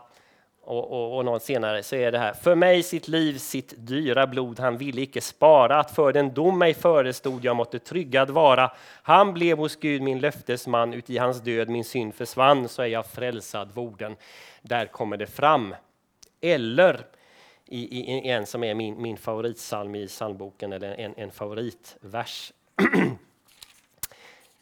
och, 0.63 0.91
och, 0.91 1.17
och 1.17 1.25
något 1.25 1.43
senare 1.43 1.83
så 1.83 1.95
är 1.95 2.11
det 2.11 2.19
här. 2.19 2.33
För 2.33 2.55
mig 2.55 2.83
sitt 2.83 3.07
liv, 3.07 3.37
sitt 3.37 3.73
dyra 3.77 4.27
blod, 4.27 4.59
han 4.59 4.77
ville 4.77 5.01
icke 5.01 5.21
spara, 5.21 5.79
att 5.79 5.95
för 5.95 6.13
den 6.13 6.33
dom 6.33 6.59
mig 6.59 6.73
förestod 6.73 7.45
jag 7.45 7.55
måtte 7.55 7.79
tryggad 7.79 8.29
vara. 8.29 8.71
Han 9.03 9.33
blev 9.33 9.57
hos 9.57 9.75
Gud 9.75 10.01
min 10.01 10.19
löftesman, 10.19 10.93
uti 10.93 11.17
hans 11.17 11.41
död 11.41 11.69
min 11.69 11.83
synd 11.83 12.15
försvann, 12.15 12.67
så 12.67 12.81
är 12.81 12.87
jag 12.87 13.05
frälsad 13.05 13.71
vorden. 13.73 14.15
Där 14.61 14.85
kommer 14.85 15.17
det 15.17 15.27
fram. 15.27 15.75
Eller 16.41 17.05
i, 17.65 17.99
i 18.01 18.29
en 18.29 18.45
som 18.45 18.63
är 18.63 18.73
min, 18.73 19.01
min 19.01 19.17
favoritsalm 19.17 19.95
i 19.95 20.07
psalmboken, 20.07 20.73
eller 20.73 20.95
en, 20.95 21.13
en 21.17 21.31
favoritvers. 21.31 22.53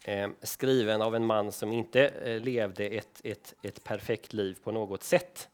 Eh, 0.04 0.28
skriven 0.42 1.02
av 1.02 1.16
en 1.16 1.26
man 1.26 1.52
som 1.52 1.72
inte 1.72 2.08
eh, 2.08 2.40
levde 2.40 2.86
ett, 2.86 3.20
ett, 3.24 3.54
ett 3.62 3.84
perfekt 3.84 4.32
liv 4.32 4.56
på 4.64 4.72
något 4.72 5.02
sätt. 5.02 5.48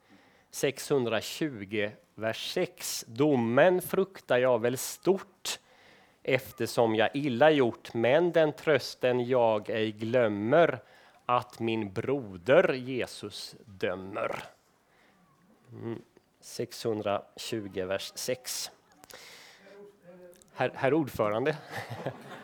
620, 0.51 1.91
vers 2.15 2.53
6. 2.53 3.05
Domen 3.09 3.83
fruktar 3.83 4.39
jag 4.39 4.61
väl 4.61 4.77
stort 4.77 5.59
eftersom 6.23 6.95
jag 6.95 7.11
illa 7.15 7.51
gjort, 7.51 7.95
men 7.95 8.33
den 8.33 8.53
trösten 8.53 9.27
jag 9.27 9.71
ej 9.71 9.93
glömmer 9.93 10.83
att 11.27 11.59
min 11.59 11.93
broder 11.93 12.73
Jesus 12.73 13.55
dömer. 13.65 14.45
Mm, 15.73 16.03
620, 16.41 17.85
vers 17.85 18.13
6. 18.15 18.71
Herr, 20.55 20.71
herr 20.75 20.95
ordförande. 20.95 21.57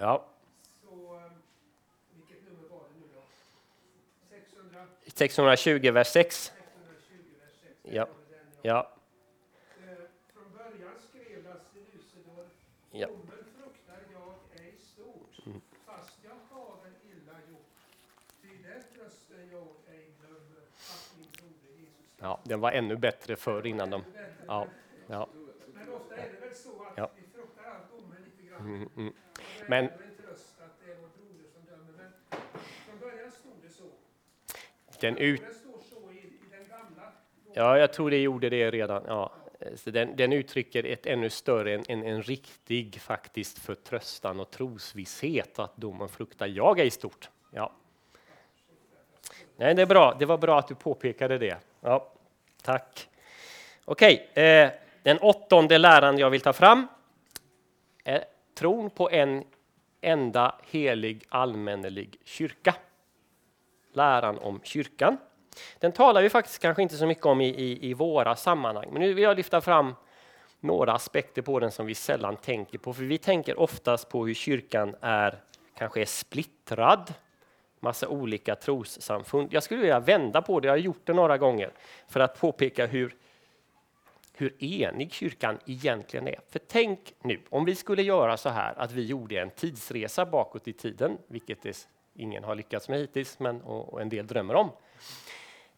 Ja. 0.00 0.24
Så, 0.82 0.88
eh, 1.16 1.32
vilket 2.16 2.44
nummer 2.44 2.68
var 2.68 2.78
det 2.78 3.00
nu 3.00 3.06
då? 3.14 3.22
600? 4.28 4.86
620, 5.06 5.90
vers 5.92 6.06
6. 6.08 6.36
620, 6.36 7.16
vers 7.40 7.52
6. 7.62 7.74
Ja. 7.82 8.08
ja. 8.62 8.90
Eh, 9.78 9.94
från 10.34 10.52
början 10.52 10.92
skrev 11.08 11.44
Lasse 11.44 11.78
Ja. 12.92 13.06
Domen 13.06 13.44
fruktar 13.56 13.98
jag 14.12 14.34
ej 14.60 14.74
stort, 14.78 15.46
Mm. 15.46 15.60
fast 15.86 16.18
jag 16.24 16.56
har 16.56 16.76
en 16.86 17.10
illa 17.10 17.32
gjort. 17.50 17.66
Ty 18.42 18.48
den 18.48 18.82
trösten 18.94 19.50
jag 19.52 19.66
ej 19.94 20.10
glömmer, 20.20 20.60
att 20.90 21.14
min 21.18 21.28
broder 21.32 21.80
Jesus 21.80 21.94
Ja, 22.18 22.40
den 22.44 22.60
var 22.60 22.72
ännu 22.72 22.96
bättre 22.96 23.36
förr 23.36 23.66
innan 23.66 23.90
de... 23.90 24.04
Ja, 24.46 24.66
ja. 25.06 25.28
Men 25.74 25.92
ofta 25.94 26.16
är 26.16 26.30
det 26.32 26.46
väl 26.46 26.54
så 26.54 26.82
att 26.82 26.92
Ja. 26.96 27.10
vi 27.16 27.22
fruktar 27.22 27.64
allt 27.64 27.90
domen 27.90 28.16
lite 28.24 28.42
grann. 28.50 28.60
Mm, 28.60 28.88
mm. 28.96 29.12
Men-. 29.66 29.88
Den 35.00 35.16
ut, 35.16 35.42
ja, 37.52 37.78
jag 37.78 37.92
tror 37.92 38.10
det 38.10 38.16
gjorde 38.16 38.50
det 38.50 38.70
redan. 38.70 39.04
Ja. 39.06 39.32
Så 39.76 39.90
den, 39.90 40.16
den 40.16 40.32
uttrycker 40.32 40.84
ett 40.84 41.06
ännu 41.06 41.30
större, 41.30 41.74
en, 41.74 41.84
en, 41.88 42.02
en 42.02 42.22
riktig 42.22 43.00
faktiskt 43.00 43.58
förtröstan 43.58 44.40
och 44.40 44.50
trosvisshet 44.50 45.58
att 45.58 45.76
domen 45.76 46.08
fruktar 46.08 46.46
jag 46.46 46.80
är 46.80 46.84
i 46.84 46.90
stort. 46.90 47.30
Ja. 47.50 47.72
Nej, 49.56 49.74
det 49.74 49.82
är 49.82 49.86
bra. 49.86 50.16
Det 50.18 50.26
var 50.26 50.38
bra 50.38 50.58
att 50.58 50.68
du 50.68 50.74
påpekade 50.74 51.38
det. 51.38 51.56
Ja, 51.80 52.12
tack. 52.62 53.08
Okej, 53.84 54.30
eh, 54.34 54.70
den 55.02 55.18
åttonde 55.18 55.78
läran 55.78 56.18
jag 56.18 56.30
vill 56.30 56.40
ta 56.40 56.52
fram 56.52 56.88
är 58.04 58.24
tron 58.60 58.90
på 58.90 59.10
en 59.10 59.44
enda 60.00 60.54
helig 60.70 61.24
allmännelig 61.28 62.20
kyrka. 62.24 62.74
Läran 63.92 64.38
om 64.38 64.60
kyrkan. 64.62 65.16
Den 65.78 65.92
talar 65.92 66.22
vi 66.22 66.30
faktiskt 66.30 66.62
kanske 66.62 66.82
inte 66.82 66.96
så 66.96 67.06
mycket 67.06 67.26
om 67.26 67.40
i, 67.40 67.48
i, 67.48 67.90
i 67.90 67.94
våra 67.94 68.36
sammanhang, 68.36 68.88
men 68.92 69.02
nu 69.02 69.14
vill 69.14 69.24
jag 69.24 69.36
lyfta 69.36 69.60
fram 69.60 69.94
några 70.60 70.92
aspekter 70.92 71.42
på 71.42 71.60
den 71.60 71.70
som 71.70 71.86
vi 71.86 71.94
sällan 71.94 72.36
tänker 72.36 72.78
på, 72.78 72.94
för 72.94 73.02
vi 73.02 73.18
tänker 73.18 73.60
oftast 73.60 74.08
på 74.08 74.26
hur 74.26 74.34
kyrkan 74.34 74.94
är 75.00 75.42
kanske 75.78 76.00
är 76.00 76.06
splittrad, 76.06 77.14
massa 77.80 78.08
olika 78.08 78.54
trossamfund. 78.54 79.48
Jag 79.52 79.62
skulle 79.62 79.80
vilja 79.80 80.00
vända 80.00 80.42
på 80.42 80.60
det, 80.60 80.66
jag 80.66 80.72
har 80.72 80.78
gjort 80.78 81.06
det 81.06 81.12
några 81.12 81.38
gånger, 81.38 81.70
för 82.08 82.20
att 82.20 82.40
påpeka 82.40 82.86
hur, 82.86 83.14
hur 84.40 84.64
enig 84.64 85.12
kyrkan 85.12 85.58
egentligen 85.66 86.28
är. 86.28 86.40
För 86.48 86.60
tänk 86.68 87.14
nu, 87.22 87.40
om 87.48 87.64
vi 87.64 87.74
skulle 87.74 88.02
göra 88.02 88.36
så 88.36 88.48
här 88.48 88.74
att 88.76 88.92
vi 88.92 89.04
gjorde 89.04 89.40
en 89.40 89.50
tidsresa 89.50 90.26
bakåt 90.26 90.68
i 90.68 90.72
tiden, 90.72 91.18
vilket 91.26 91.62
det, 91.62 91.88
ingen 92.14 92.44
har 92.44 92.54
lyckats 92.54 92.88
med 92.88 92.98
hittills, 92.98 93.38
men 93.38 93.60
och, 93.62 93.92
och 93.92 94.00
en 94.00 94.08
del 94.08 94.26
drömmer 94.26 94.54
om. 94.54 94.70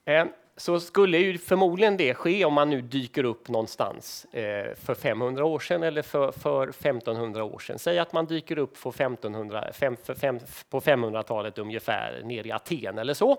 Eh, 0.04 0.24
så 0.56 0.80
skulle 0.80 1.18
ju 1.18 1.38
förmodligen 1.38 1.96
det 1.96 2.14
ske 2.14 2.44
om 2.44 2.54
man 2.54 2.70
nu 2.70 2.80
dyker 2.80 3.24
upp 3.24 3.48
någonstans 3.48 4.24
eh, 4.24 4.74
för 4.74 4.94
500 4.94 5.44
år 5.44 5.58
sedan 5.58 5.82
eller 5.82 6.02
för, 6.02 6.32
för 6.32 6.68
1500 6.68 7.44
år 7.44 7.58
sedan. 7.58 7.78
Säg 7.78 7.98
att 7.98 8.12
man 8.12 8.26
dyker 8.26 8.58
upp 8.58 8.76
för 8.76 8.90
1500, 8.90 9.72
fem, 9.72 9.96
fem, 9.96 10.38
på 10.70 10.80
500-talet 10.80 11.58
ungefär 11.58 12.22
nere 12.24 12.48
i 12.48 12.52
Aten 12.52 12.98
eller 12.98 13.14
så. 13.14 13.36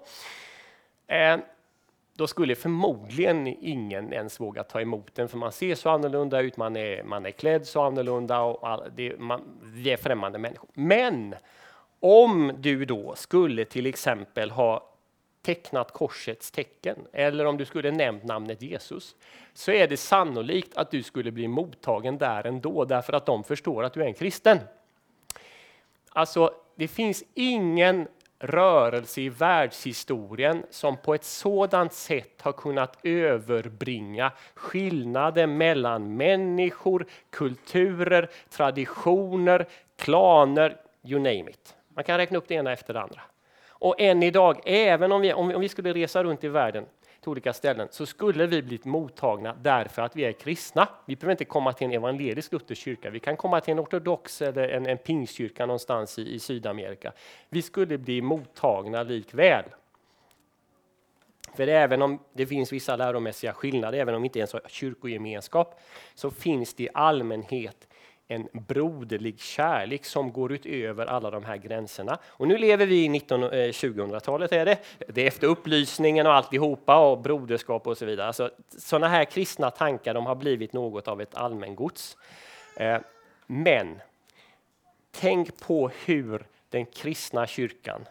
Eh, 1.08 1.38
då 2.16 2.28
skulle 2.28 2.56
förmodligen 2.56 3.48
ingen 3.48 4.14
ens 4.14 4.40
våga 4.40 4.64
ta 4.64 4.82
emot 4.82 5.16
den, 5.16 5.28
för 5.28 5.38
man 5.38 5.52
ser 5.52 5.76
så 5.76 5.90
annorlunda 5.90 6.42
ut, 6.42 6.58
man 6.58 6.76
är, 6.76 7.04
man 7.04 7.26
är 7.26 7.32
klädd 7.32 7.68
så 7.68 7.82
annorlunda 7.82 8.42
och 8.42 8.70
all, 8.70 8.92
det, 8.96 9.20
man, 9.20 9.42
vi 9.64 9.92
är 9.92 9.98
främmande 9.98 10.40
människor. 10.40 10.70
Men 10.74 11.36
om 12.00 12.52
du 12.58 12.86
då 12.86 13.16
skulle 13.16 13.66
till 13.66 13.86
exempel 13.86 14.52
ha 14.52 14.90
tecknat 15.42 15.92
korsets 15.92 16.52
tecken 16.52 16.98
eller 17.14 17.46
om 17.46 17.58
du 17.58 17.66
skulle 17.66 17.92
nämnt 17.92 18.24
namnet 18.24 18.62
Jesus 18.62 19.16
så 19.54 19.72
är 19.72 19.88
det 19.88 19.98
sannolikt 19.98 20.78
att 20.78 20.92
du 20.92 21.04
skulle 21.04 21.32
bli 21.32 21.48
mottagen 21.48 22.18
där 22.18 22.48
ändå 22.48 22.86
därför 22.86 23.14
att 23.14 23.26
de 23.26 23.44
förstår 23.44 23.84
att 23.84 23.94
du 23.94 24.02
är 24.02 24.06
en 24.06 24.14
kristen. 24.14 24.60
Alltså, 26.10 26.54
det 26.76 26.88
finns 26.88 27.24
ingen 27.34 28.08
rörelse 28.44 29.22
i 29.22 29.30
världshistorien 29.30 30.64
som 30.70 30.98
på 30.98 31.14
ett 31.14 31.24
sådant 31.24 31.94
sätt 31.94 32.42
har 32.42 32.52
kunnat 32.52 32.98
överbringa 33.04 34.32
skillnaden 34.56 35.58
mellan 35.58 36.18
människor, 36.18 37.06
kulturer, 37.30 38.30
traditioner, 38.50 39.66
klaner, 39.98 40.78
you 41.04 41.20
name 41.20 41.50
it. 41.50 41.76
Man 41.96 42.04
kan 42.04 42.18
räkna 42.18 42.38
upp 42.38 42.48
det 42.48 42.56
ena 42.56 42.72
efter 42.72 42.94
det 42.94 43.02
andra. 43.02 43.22
Och 43.70 44.02
än 44.02 44.24
idag, 44.24 44.62
även 44.66 45.12
om 45.12 45.22
vi, 45.22 45.34
om 45.34 45.48
vi, 45.48 45.56
om 45.56 45.62
vi 45.62 45.70
skulle 45.70 45.94
resa 45.94 46.24
runt 46.24 46.44
i 46.44 46.48
världen 46.48 46.86
till 47.24 47.30
olika 47.30 47.54
ställen, 47.54 47.88
så 47.92 48.06
skulle 48.06 48.48
vi 48.48 48.62
bli 48.62 48.80
mottagna 48.84 49.56
därför 49.62 50.02
att 50.02 50.16
vi 50.16 50.26
är 50.26 50.32
kristna. 50.32 50.88
Vi 51.06 51.16
behöver 51.16 51.32
inte 51.32 51.46
komma 51.46 51.74
till 51.74 51.86
en 51.86 51.94
evangelisk 51.94 52.52
luthersk 52.52 52.82
kyrka. 52.82 53.10
Vi 53.10 53.20
kan 53.20 53.38
komma 53.38 53.62
till 53.62 53.72
en 53.72 53.80
ortodox 53.80 54.42
eller 54.42 54.70
en, 54.70 54.86
en 54.86 54.98
pingstkyrka 54.98 55.66
någonstans 55.66 56.20
i, 56.20 56.34
i 56.34 56.40
Sydamerika. 56.40 57.12
Vi 57.50 57.62
skulle 57.62 57.98
bli 57.98 58.22
mottagna 58.22 59.04
likväl. 59.04 59.66
För 61.56 61.68
även 61.68 62.02
om 62.02 62.20
det 62.34 62.46
finns 62.46 62.74
vissa 62.74 62.96
läromässiga 62.96 63.54
skillnader, 63.54 63.98
även 63.98 64.16
om 64.16 64.22
vi 64.22 64.26
inte 64.26 64.40
ens 64.40 64.54
har 64.54 64.62
kyrkogemenskap, 64.68 65.82
så 66.16 66.32
finns 66.32 66.74
det 66.74 66.84
i 66.84 66.90
allmänhet 66.94 67.88
en 68.28 68.48
broderlig 68.52 69.40
kärlek 69.40 70.06
som 70.06 70.32
går 70.32 70.52
utöver 70.52 71.06
alla 71.06 71.32
de 71.32 71.44
här 71.44 71.58
gränserna. 71.58 72.18
Och 72.28 72.48
nu 72.48 72.58
lever 72.58 72.86
vi 72.86 73.04
i 73.04 73.10
19, 73.10 73.44
eh, 73.44 73.48
2000-talet, 73.50 74.52
är 74.52 74.66
det. 74.66 74.78
Det 75.08 75.22
är 75.22 75.28
efter 75.28 75.48
upplysningen 75.48 76.28
och 76.28 76.34
alltihopa 76.34 76.98
och 76.98 77.22
broderskap 77.22 77.88
och 77.88 77.98
så 77.98 78.06
vidare. 78.06 78.28
Alltså, 78.28 78.52
så, 78.70 78.80
sådana 78.80 79.08
här 79.08 79.26
kristna 79.26 79.72
tankar 79.72 80.14
de 80.14 80.26
har 80.26 80.36
blivit 80.36 80.74
något 80.74 81.08
av 81.08 81.22
ett 81.22 81.36
allmängods. 81.36 82.18
Eh, 82.76 82.98
men 83.48 84.00
tänk 85.12 85.60
på 85.60 85.92
hur 86.06 86.46
den 86.70 86.86
kristna 86.86 87.48
kyrkan 87.48 88.06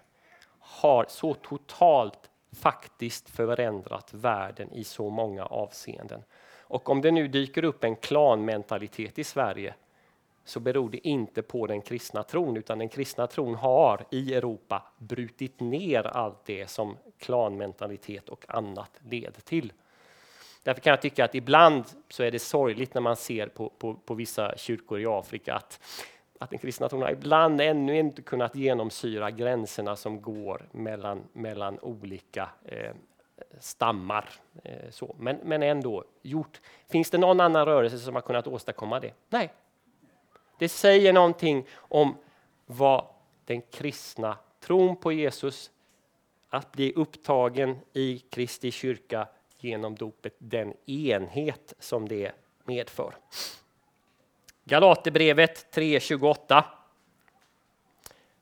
har 0.59 1.07
så 1.09 1.35
totalt 1.35 2.31
faktiskt 2.53 3.31
förändrat 3.31 4.15
världen 4.15 4.73
i 4.73 4.85
så 4.85 5.11
många 5.11 5.45
avseenden. 5.45 6.25
Och 6.61 6.91
om 6.91 7.01
det 7.01 7.11
nu 7.11 7.29
dyker 7.29 7.65
upp 7.65 7.85
en 7.85 7.97
klanmentalitet 7.97 9.19
i 9.19 9.25
Sverige 9.25 9.75
så 10.45 10.61
beror 10.61 10.91
det 10.91 11.09
inte 11.09 11.43
på 11.43 11.67
den 11.67 11.83
kristna 11.83 12.23
tron, 12.23 12.57
utan 12.57 12.79
den 12.79 12.89
kristna 12.89 13.27
tron 13.27 13.55
har 13.55 14.05
i 14.11 14.35
Europa 14.35 14.83
brutit 14.99 15.61
ner 15.61 16.07
allt 16.07 16.45
det 16.45 16.71
som 16.71 16.97
klanmentalitet 17.19 18.29
och 18.29 18.45
annat 18.49 19.01
leder 19.03 19.41
till. 19.41 19.73
Därför 20.63 20.81
kan 20.81 20.91
jag 20.91 21.03
tycka 21.03 21.25
att 21.25 21.35
ibland 21.35 21.85
så 22.09 22.23
är 22.23 22.31
det 22.31 22.39
sorgligt 22.39 22.95
när 22.95 23.01
man 23.01 23.17
ser 23.17 23.47
på, 23.47 23.69
på, 23.69 23.95
på 23.95 24.15
vissa 24.15 24.57
kyrkor 24.57 25.01
i 25.01 25.07
Afrika 25.07 25.55
att, 25.55 25.81
att 26.39 26.51
den 26.51 26.59
kristna 26.59 26.89
tron 26.89 27.03
har 27.03 27.11
ibland 27.11 27.61
ännu 27.61 27.99
inte 27.99 28.23
kunnat 28.23 28.57
genomsyra 28.57 29.31
gränserna 29.31 29.97
som 29.97 30.23
går 30.23 30.69
mellan, 30.73 31.23
mellan 31.33 31.79
olika 31.79 32.49
eh, 32.65 32.93
stammar. 33.59 34.31
Eh, 34.65 34.91
så. 34.91 35.17
Men, 35.19 35.37
men 35.43 35.63
ändå 35.63 36.05
gjort. 36.23 36.61
Finns 36.91 37.11
det 37.11 37.19
någon 37.19 37.41
annan 37.41 37.67
rörelse 37.67 37.99
som 37.99 38.15
har 38.15 38.23
kunnat 38.23 38.47
åstadkomma 38.47 39.01
det? 39.01 39.13
Nej, 39.29 39.53
det 40.63 40.69
säger 40.69 41.13
någonting 41.13 41.67
om 41.77 42.17
vad 42.67 43.07
den 43.45 43.63
kristna 43.63 44.39
tron 44.61 44.97
på 44.97 45.13
Jesus, 45.13 45.71
att 46.49 46.73
bli 46.73 46.93
upptagen 46.93 47.79
i 47.93 48.19
Kristi 48.19 48.71
kyrka 48.71 49.29
genom 49.59 49.95
dopet, 49.95 50.35
den 50.39 50.75
enhet 50.87 51.75
som 51.79 52.09
det 52.09 52.33
medför. 52.65 53.15
Galaterbrevet 54.65 55.77
3.28 55.77 56.65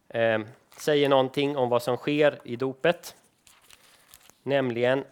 eh, 0.08 0.40
säger 0.76 1.08
någonting 1.08 1.56
om 1.56 1.68
vad 1.68 1.82
som 1.82 1.96
sker 1.96 2.40
i 2.44 2.56
dopet. 2.56 3.16
Nämligen 4.42 5.04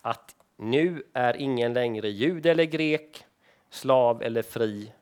att 0.00 0.36
nu 0.56 1.02
är 1.12 1.36
ingen 1.36 1.72
längre 1.72 2.08
jud 2.08 2.46
eller 2.46 2.64
grek, 2.64 3.24
slav 3.70 4.22
eller 4.22 4.42
fri, 4.42 4.92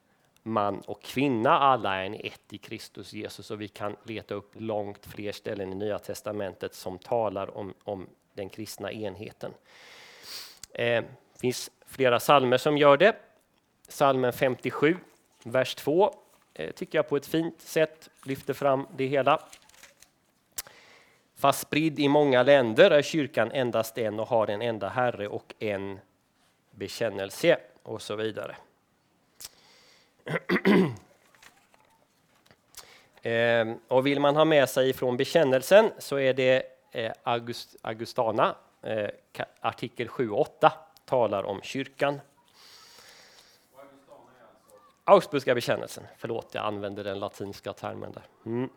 man 0.47 0.81
och 0.81 1.03
kvinna, 1.03 1.59
alla 1.59 1.97
är 1.97 2.05
en 2.05 2.15
ett 2.15 2.53
i 2.53 2.59
Kristus 2.59 3.13
Jesus 3.13 3.51
och 3.51 3.61
vi 3.61 3.69
kan 3.69 3.97
leta 4.05 4.35
upp 4.35 4.51
långt 4.55 5.07
fler 5.07 5.33
ställen 5.33 5.73
i 5.73 5.75
Nya 5.75 5.99
Testamentet 5.99 6.75
som 6.75 6.99
talar 6.99 7.57
om, 7.57 7.75
om 7.85 8.07
den 8.35 8.49
kristna 8.49 8.93
enheten. 8.93 9.53
Det 10.73 10.97
eh, 10.97 11.05
finns 11.41 11.71
flera 11.87 12.21
salmer 12.21 12.59
som 12.59 12.79
gör 12.79 12.97
det. 12.97 13.17
Salmen 13.89 14.33
57, 14.33 14.97
vers 15.45 15.75
2, 15.75 16.15
eh, 16.55 16.71
tycker 16.71 16.99
jag 16.99 17.09
på 17.09 17.17
ett 17.17 17.27
fint 17.27 17.61
sätt 17.61 18.11
lyfter 18.25 18.55
fram 18.55 18.87
det 18.97 19.07
hela. 19.07 19.41
Fast 21.37 21.61
spridd 21.61 21.99
i 21.99 22.09
många 22.09 22.43
länder 22.43 22.91
är 22.91 23.03
kyrkan 23.03 23.51
endast 23.53 23.99
en 23.99 24.21
och 24.21 24.29
har 24.29 24.47
en 24.47 24.63
enda 24.63 24.89
Herre 24.89 25.29
och 25.29 25.55
en 25.59 25.99
bekännelse 26.71 27.59
och 27.83 28.03
så 28.03 28.17
vidare. 28.17 28.57
Eh, 33.27 33.75
och 33.89 34.07
vill 34.07 34.21
man 34.21 34.37
ha 34.37 34.45
med 34.45 34.69
sig 34.69 34.93
från 34.93 35.17
bekännelsen 35.17 35.91
så 35.99 36.19
är 36.19 36.35
det 36.35 36.63
eh, 36.91 37.13
August, 37.23 37.77
Augustana, 37.83 38.55
eh, 38.83 39.09
artikel 39.61 40.09
7 40.09 40.31
och 40.31 40.41
8, 40.41 40.73
talar 41.05 41.43
om 41.43 41.63
kyrkan. 41.63 42.21
Augsburgska 45.05 45.55
bekännelsen. 45.55 46.05
Förlåt, 46.19 46.49
jag 46.53 46.65
använder 46.65 47.05
den 47.05 47.19
latinska 47.19 47.73
termen 47.73 48.13
där. 48.13 48.23
Mm. 48.47 48.69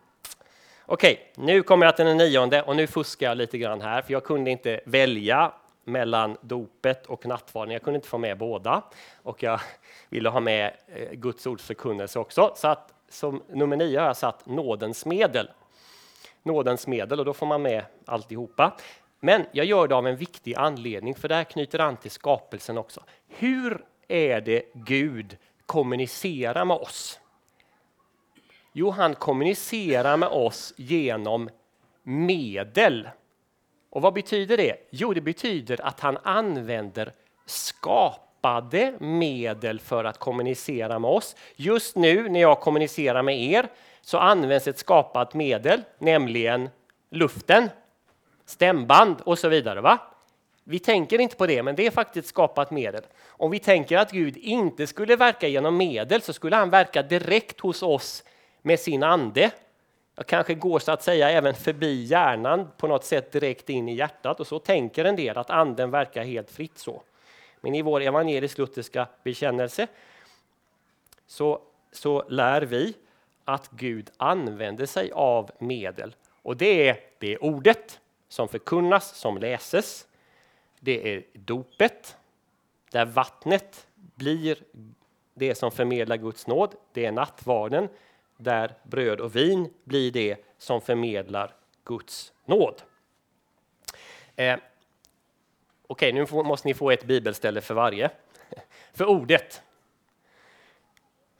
Okej, 0.86 1.31
nu 1.36 1.63
kommer 1.63 1.86
jag 1.86 1.95
till 1.95 2.05
den 2.05 2.17
nionde 2.17 2.62
och 2.62 2.75
nu 2.75 2.88
fuskar 2.88 3.27
jag 3.27 3.38
lite 3.38 3.57
grann 3.57 3.81
här, 3.81 4.01
för 4.01 4.13
jag 4.13 4.23
kunde 4.23 4.51
inte 4.51 4.81
välja 4.86 5.53
mellan 5.88 6.38
dopet 6.41 7.06
och 7.06 7.26
nattvarden. 7.26 7.73
Jag 7.73 7.82
kunde 7.82 7.95
inte 7.95 8.08
få 8.08 8.17
med 8.17 8.38
båda 8.38 8.84
och 9.23 9.43
jag 9.43 9.62
ville 10.10 10.30
ha 10.30 10.39
med 10.39 10.73
eh, 10.88 11.12
Guds 11.12 11.45
ords 11.45 11.63
förkunnelse 11.63 12.19
också. 12.19 12.54
Så 12.56 12.67
att 12.67 12.93
som 13.10 13.43
nummer 13.50 13.76
nio 13.76 14.00
har 14.00 14.08
jag 14.08 14.17
satt 14.17 14.45
nådens 14.45 15.06
medel. 15.06 15.50
Nådens 16.43 16.88
medel 16.88 17.19
och 17.19 17.26
då 17.26 17.34
får 17.34 17.45
man 17.45 17.62
med 17.62 17.86
alltihopa. 18.06 18.78
Men 19.19 19.45
jag 19.52 19.65
gör 19.65 19.88
det 19.88 19.95
av 19.95 20.08
en 20.08 20.17
viktig 20.17 20.56
anledning, 20.56 21.15
för 21.15 21.28
det 21.28 21.36
här 21.36 21.43
knyter 21.43 21.80
an 21.80 21.97
till 21.97 22.12
skapelsen 22.12 22.78
också. 22.78 23.04
Hur 23.28 23.86
är 24.08 24.41
det 24.41 24.63
Gud 24.73 25.38
kommunicerar 25.65 26.65
med 26.65 26.78
oss? 26.78 27.19
Jo, 28.73 28.89
han 28.89 29.15
kommunicerar 29.15 30.17
med 30.17 30.30
oss 30.30 30.73
genom 30.78 31.50
medel. 32.04 33.10
Och 33.89 34.02
vad 34.02 34.13
betyder 34.13 34.58
det? 34.58 34.76
Jo, 34.89 35.13
det 35.13 35.21
betyder 35.21 35.86
att 35.86 36.00
han 36.00 36.17
använder 36.23 37.13
skapade 37.45 38.93
medel 39.00 39.80
för 39.80 40.04
att 40.04 40.17
kommunicera 40.17 41.00
med 41.00 41.12
oss. 41.12 41.36
Just 41.56 41.95
nu 41.95 42.30
när 42.30 42.39
jag 42.39 42.60
kommunicerar 42.60 43.21
med 43.21 43.39
er 43.39 43.69
så 44.02 44.17
används 44.17 44.67
ett 44.67 44.78
skapat 44.78 45.34
medel, 45.34 45.82
nämligen 46.00 46.69
luften, 47.12 47.69
stämband 48.45 49.21
och 49.23 49.39
så 49.39 49.50
vidare. 49.50 49.82
Va? 49.82 50.00
Vi 50.63 50.80
tänker 50.80 51.21
inte 51.21 51.36
på 51.36 51.47
det, 51.47 51.63
men 51.63 51.76
det 51.76 51.88
är 51.88 51.91
faktiskt 51.91 52.28
skapat 52.28 52.71
medel. 52.71 53.04
Om 53.28 53.52
vi 53.52 53.60
tänker 53.60 53.97
att 53.97 54.12
Gud 54.12 54.38
inte 54.38 54.88
skulle 54.88 55.15
verka 55.15 55.47
genom 55.47 55.78
medel 55.78 56.21
så 56.21 56.34
skulle 56.34 56.56
han 56.56 56.69
verka 56.69 57.02
direkt 57.02 57.60
hos 57.60 57.84
oss 57.84 58.23
med 58.62 58.80
sin 58.80 59.04
ande. 59.04 59.52
Jag 60.19 60.27
kanske 60.27 60.53
går 60.53 60.80
så 60.80 60.91
att 60.91 61.03
säga 61.03 61.30
även 61.30 61.53
förbi 61.53 62.03
hjärnan 62.03 62.67
på 62.77 62.88
något 62.88 63.03
sätt 63.03 63.32
direkt 63.32 63.69
in 63.69 63.89
i 63.89 63.95
hjärtat 63.95 64.39
och 64.39 64.47
så 64.47 64.60
tänker 64.60 65.06
en 65.06 65.15
del 65.15 65.38
att 65.38 65.49
anden 65.49 65.91
verkar 65.91 66.23
helt 66.23 66.51
fritt 66.51 66.77
så. 66.77 67.01
Men 67.62 67.75
i 67.75 67.82
vår 67.82 68.01
evangelisk-lutherska 68.01 69.08
bekännelse 69.23 69.88
så, 71.27 71.62
så 71.91 72.30
lär 72.30 72.62
vi 72.62 72.93
att 73.45 73.69
Gud 73.71 74.10
använder 74.17 74.86
sig 74.86 75.12
av 75.12 75.51
medel 75.60 76.15
och 76.41 76.58
det 76.58 76.89
är 76.89 76.99
det 77.19 77.38
ordet 77.38 77.99
som 78.27 78.47
förkunnas, 78.47 79.15
som 79.15 79.38
läses. 79.38 80.08
Det 80.80 81.13
är 81.13 81.23
dopet 81.34 82.17
där 82.91 83.06
vattnet 83.06 83.88
blir 83.95 84.58
det 85.34 85.56
som 85.56 85.71
förmedlar 85.71 86.17
Guds 86.17 86.47
nåd. 86.47 86.75
Det 86.93 87.06
är 87.06 87.12
nattvarden 87.12 87.89
där 88.38 88.73
bröd 88.84 89.19
och 89.19 89.36
vin 89.36 89.69
blir 89.84 90.12
det 90.12 90.38
som 90.58 90.82
förmedlar 90.82 91.54
Guds 91.84 92.34
nåd. 92.45 92.82
Eh, 94.36 94.58
Okej, 95.89 96.10
okay, 96.10 96.19
nu 96.19 96.26
får, 96.26 96.43
måste 96.43 96.67
ni 96.67 96.73
få 96.73 96.91
ett 96.91 97.04
bibelställe 97.04 97.62
för 97.62 97.73
varje. 97.73 98.10
för 98.93 99.06
ordet 99.06 99.62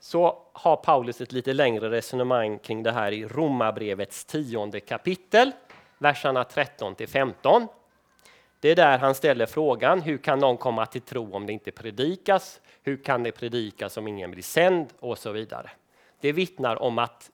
så 0.00 0.42
har 0.52 0.76
Paulus 0.76 1.20
ett 1.20 1.32
lite 1.32 1.52
längre 1.52 1.90
resonemang 1.90 2.58
kring 2.58 2.82
det 2.82 2.92
här 2.92 3.12
i 3.12 3.24
Romarbrevets 3.24 4.24
tionde 4.24 4.80
kapitel, 4.80 5.52
verserna 5.98 6.44
13 6.44 6.94
till 6.94 7.08
15. 7.08 7.68
Det 8.60 8.68
är 8.68 8.76
där 8.76 8.98
han 8.98 9.14
ställer 9.14 9.46
frågan, 9.46 10.00
hur 10.02 10.18
kan 10.18 10.38
någon 10.38 10.56
komma 10.56 10.86
till 10.86 11.00
tro 11.00 11.34
om 11.34 11.46
det 11.46 11.52
inte 11.52 11.70
predikas? 11.70 12.60
Hur 12.82 13.04
kan 13.04 13.22
det 13.22 13.32
predikas 13.32 13.96
om 13.96 14.08
ingen 14.08 14.30
blir 14.30 14.42
sänd? 14.42 14.86
Och 14.98 15.18
så 15.18 15.32
vidare 15.32 15.70
det 16.20 16.32
vittnar 16.32 16.82
om 16.82 16.98
att 16.98 17.30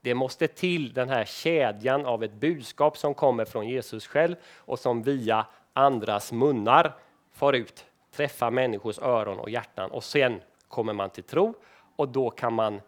det 0.00 0.14
måste 0.14 0.48
till 0.48 0.92
den 0.92 1.08
här 1.08 1.24
kedjan 1.24 2.06
av 2.06 2.24
ett 2.24 2.32
budskap 2.32 2.98
som 2.98 3.14
kommer 3.14 3.44
från 3.44 3.68
Jesus 3.68 4.06
själv 4.06 4.36
och 4.56 4.78
som 4.78 5.02
via 5.02 5.46
andras 5.72 6.32
munnar 6.32 6.94
far 7.32 7.52
ut, 7.52 7.86
träffar 8.12 8.50
människors 8.50 8.98
öron 8.98 9.38
och 9.38 9.50
hjärtan 9.50 9.90
och 9.90 10.04
sen 10.04 10.40
kommer 10.68 10.92
man 10.92 11.10
till 11.10 11.24
tro 11.24 11.54
och 11.96 12.08
då 12.08 12.30
kan 12.30 12.52
man 12.52 12.80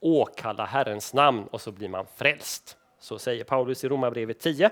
åkalla 0.00 0.64
Herrens 0.64 1.14
namn 1.14 1.46
och 1.50 1.60
så 1.60 1.72
blir 1.72 1.88
man 1.88 2.06
frälst. 2.16 2.76
Så 2.98 3.18
säger 3.18 3.44
Paulus 3.44 3.84
i 3.84 3.88
Romarbrevet 3.88 4.40
10. 4.40 4.70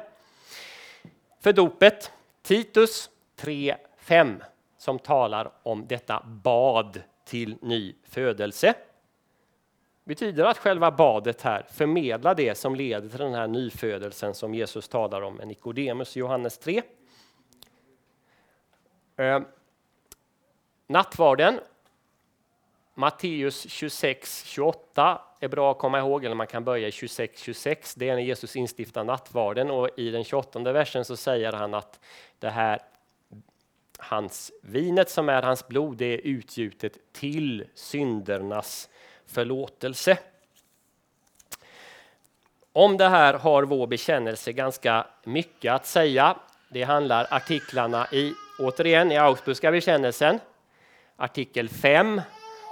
För 1.41 1.53
dopet, 1.53 2.13
Titus 2.43 3.11
3.5 3.41 4.43
som 4.79 4.99
talar 4.99 5.51
om 5.63 5.87
detta 5.87 6.23
bad 6.27 7.03
till 7.25 7.57
ny 7.61 7.95
födelse 8.05 8.75
betyder 10.09 10.45
att 10.45 10.59
själva 10.59 10.91
badet 10.91 11.43
här 11.43 11.67
förmedlar 11.71 12.35
det 12.35 12.55
som 12.55 12.75
leder 12.75 13.09
till 13.09 13.19
den 13.19 13.35
här 13.35 13.47
nyfödelsen 13.47 14.35
som 14.35 14.55
Jesus 14.55 14.89
talar 14.89 15.23
om 15.23 15.35
med 15.35 15.49
Nikodemus 15.49 16.17
i 16.17 16.21
Johannes 16.21 16.59
3. 16.59 16.83
Eh, 19.17 19.41
nattvarden, 20.87 21.61
Matteus 22.95 23.71
26, 23.71 24.45
28 24.45 25.21
är 25.41 25.49
bra 25.49 25.71
att 25.71 25.79
komma 25.79 25.99
ihåg, 25.99 26.25
eller 26.25 26.35
man 26.35 26.47
kan 26.47 26.65
börja 26.65 26.89
i 26.89 26.93
26, 26.93 27.41
26. 27.41 27.95
Det 27.95 28.09
är 28.09 28.15
när 28.15 28.23
Jesus 28.23 28.57
instiftar 28.57 29.05
nattvarden 29.05 29.71
och 29.71 29.89
i 29.97 30.11
den 30.11 30.25
28 30.25 30.73
versen 30.73 31.05
så 31.05 31.17
säger 31.17 31.53
han 31.53 31.75
att 31.75 32.01
det 32.39 32.51
här 32.51 32.83
hans 33.99 34.53
vinet 34.63 35.11
som 35.11 35.29
är 35.29 35.43
hans 35.43 35.69
blod, 35.69 35.97
det 35.97 36.15
är 36.15 36.19
utgjutet 36.19 37.13
till 37.13 37.65
syndernas 37.75 38.89
förlåtelse. 39.29 40.19
Om 42.73 42.97
det 42.97 43.09
här 43.09 43.35
har 43.35 43.63
vår 43.63 43.87
bekännelse 43.87 44.53
ganska 44.53 45.07
mycket 45.25 45.73
att 45.73 45.87
säga. 45.87 46.37
Det 46.71 46.83
handlar 46.83 47.27
artiklarna 47.31 48.07
i, 48.13 48.33
återigen, 48.59 49.13
i 49.13 49.19
Augsburgska 49.19 49.71
bekännelsen, 49.71 50.41
artikel 51.17 51.69
5 51.69 52.21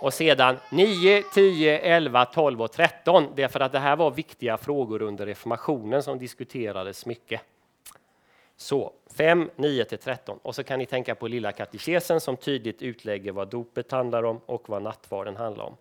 och 0.01 0.14
sedan 0.14 0.57
9, 0.73 1.23
10, 1.35 1.79
11, 1.79 2.25
12 2.25 2.62
och 2.62 2.73
13. 2.73 3.33
Det 3.37 3.42
är 3.42 3.49
för 3.49 3.61
att 3.61 3.73
det 3.73 3.79
här 3.79 3.97
var 3.97 4.11
viktiga 4.11 4.57
frågor 4.57 5.03
under 5.03 5.27
reformationen 5.27 6.03
som 6.03 6.19
diskuterades 6.19 7.07
mycket. 7.07 7.40
Så 8.57 8.92
5, 9.16 9.51
9 9.57 9.85
till 9.85 9.99
13 9.99 10.38
och 10.42 10.55
så 10.55 10.64
kan 10.64 10.79
ni 10.79 10.87
tänka 10.87 11.14
på 11.14 11.29
lilla 11.29 11.53
katekesen 11.53 12.21
som 12.21 12.37
tydligt 12.37 12.83
utlägger 12.83 13.33
vad 13.33 13.49
dopet 13.49 13.92
handlar 13.92 14.23
om 14.23 14.40
och 14.47 14.69
vad 14.69 14.83
nattvarden 14.83 15.37
handlar 15.37 15.64
om. 15.64 15.77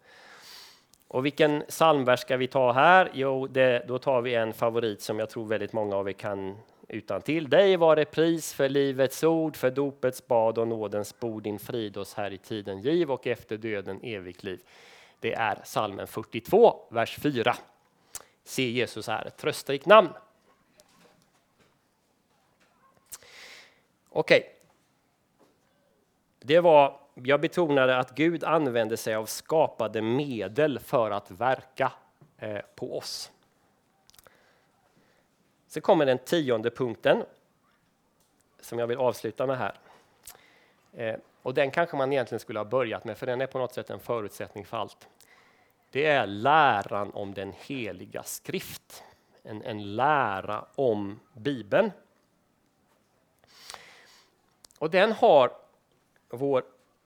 Och 1.15 1.25
vilken 1.25 1.63
psalmvers 1.67 2.19
ska 2.19 2.37
vi 2.37 2.47
ta 2.47 2.71
här? 2.71 3.11
Jo, 3.13 3.47
det, 3.47 3.85
då 3.87 3.99
tar 3.99 4.21
vi 4.21 4.35
en 4.35 4.53
favorit 4.53 5.01
som 5.01 5.19
jag 5.19 5.29
tror 5.29 5.45
väldigt 5.45 5.73
många 5.73 5.95
av 5.95 6.09
er 6.09 6.13
kan 6.13 6.57
utan 6.87 7.21
till. 7.21 7.49
Dig 7.49 7.77
var 7.77 7.95
det 7.95 8.05
pris 8.05 8.53
för 8.53 8.69
livets 8.69 9.23
ord, 9.23 9.55
för 9.55 9.71
dopets 9.71 10.27
bad 10.27 10.57
och 10.57 10.67
nådens 10.67 11.19
bord, 11.19 11.43
din 11.43 11.59
frid 11.59 11.97
oss 11.97 12.13
här 12.13 12.33
i 12.33 12.37
tiden 12.37 12.81
giv 12.81 13.11
och 13.11 13.27
efter 13.27 13.57
döden 13.57 13.99
evigt 14.03 14.43
liv. 14.43 14.59
Det 15.19 15.33
är 15.33 15.59
salmen 15.63 16.07
42, 16.07 16.87
vers 16.89 17.19
4. 17.19 17.55
Se 18.43 18.71
Jesus 18.71 19.09
är 19.09 19.25
ett 19.25 19.37
trösterikt 19.37 19.85
namn. 19.85 20.09
Okej. 24.09 24.39
Okay. 24.39 24.49
Det 26.39 26.59
var 26.59 27.04
jag 27.23 27.41
betonade 27.41 27.97
att 27.97 28.15
Gud 28.15 28.43
använder 28.43 28.95
sig 28.95 29.15
av 29.15 29.25
skapade 29.25 30.01
medel 30.01 30.79
för 30.79 31.11
att 31.11 31.31
verka 31.31 31.91
eh, 32.37 32.61
på 32.75 32.97
oss. 32.97 33.31
Så 35.67 35.81
kommer 35.81 36.05
den 36.05 36.17
tionde 36.17 36.71
punkten 36.71 37.23
som 38.61 38.79
jag 38.79 38.87
vill 38.87 38.97
avsluta 38.97 39.47
med 39.47 39.57
här. 39.57 39.75
Eh, 40.93 41.15
och 41.41 41.53
den 41.53 41.71
kanske 41.71 41.97
man 41.97 42.13
egentligen 42.13 42.39
skulle 42.39 42.59
ha 42.59 42.65
börjat 42.65 43.05
med, 43.05 43.17
för 43.17 43.25
den 43.25 43.41
är 43.41 43.47
på 43.47 43.59
något 43.59 43.73
sätt 43.73 43.89
en 43.89 43.99
förutsättning 43.99 44.65
för 44.65 44.77
allt. 44.77 45.07
Det 45.91 46.05
är 46.05 46.27
läran 46.27 47.11
om 47.13 47.33
den 47.33 47.53
heliga 47.57 48.23
skrift. 48.23 49.03
En, 49.43 49.63
en 49.63 49.95
lära 49.95 50.65
om 50.75 51.19
Bibeln. 51.33 51.91
Och 54.79 54.89
den 54.89 55.11
har 55.11 55.51
vår 56.29 56.63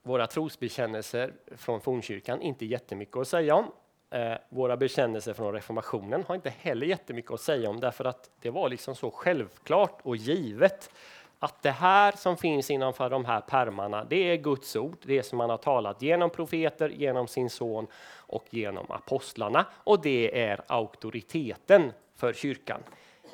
våra 0.10 0.28
trosbekännelser 0.28 1.34
från 1.58 1.82
fornkyrkan 1.82 2.42
inte 2.42 2.66
jättemycket 2.66 3.18
att 3.18 3.28
säga 3.28 3.56
om. 3.56 3.72
Eh, 4.10 4.34
våra 4.50 4.78
bekännelser 4.78 5.34
från 5.34 5.54
reformationen 5.54 6.24
har 6.28 6.36
inte 6.36 6.50
heller 6.50 6.88
jättemycket 6.88 7.32
att 7.32 7.42
säga 7.42 7.70
om 7.70 7.80
därför 7.80 8.06
att 8.06 8.30
det 8.42 8.50
var 8.50 8.70
liksom 8.70 8.96
så 8.96 9.12
självklart 9.12 10.00
och 10.02 10.16
givet 10.16 10.92
att 11.40 11.62
det 11.62 11.72
här 11.72 12.12
som 12.12 12.38
finns 12.38 12.72
innanför 12.72 13.10
de 13.10 13.26
här 13.26 13.42
pärmarna 13.42 14.04
det 14.04 14.16
är 14.16 14.36
Guds 14.36 14.76
ord, 14.76 14.98
det 15.06 15.24
som 15.24 15.38
man 15.38 15.50
har 15.50 15.58
talat 15.58 16.02
genom 16.02 16.30
profeter, 16.30 16.90
genom 16.90 17.28
sin 17.28 17.50
son 17.50 17.88
och 18.16 18.46
genom 18.50 18.92
apostlarna 18.92 19.66
och 19.74 20.02
det 20.02 20.42
är 20.42 20.62
auktoriteten 20.68 21.92
för 22.16 22.34
kyrkan. 22.34 22.84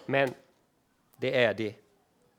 Men 0.06 0.30
det 1.18 1.44
är 1.44 1.54
det 1.54 1.76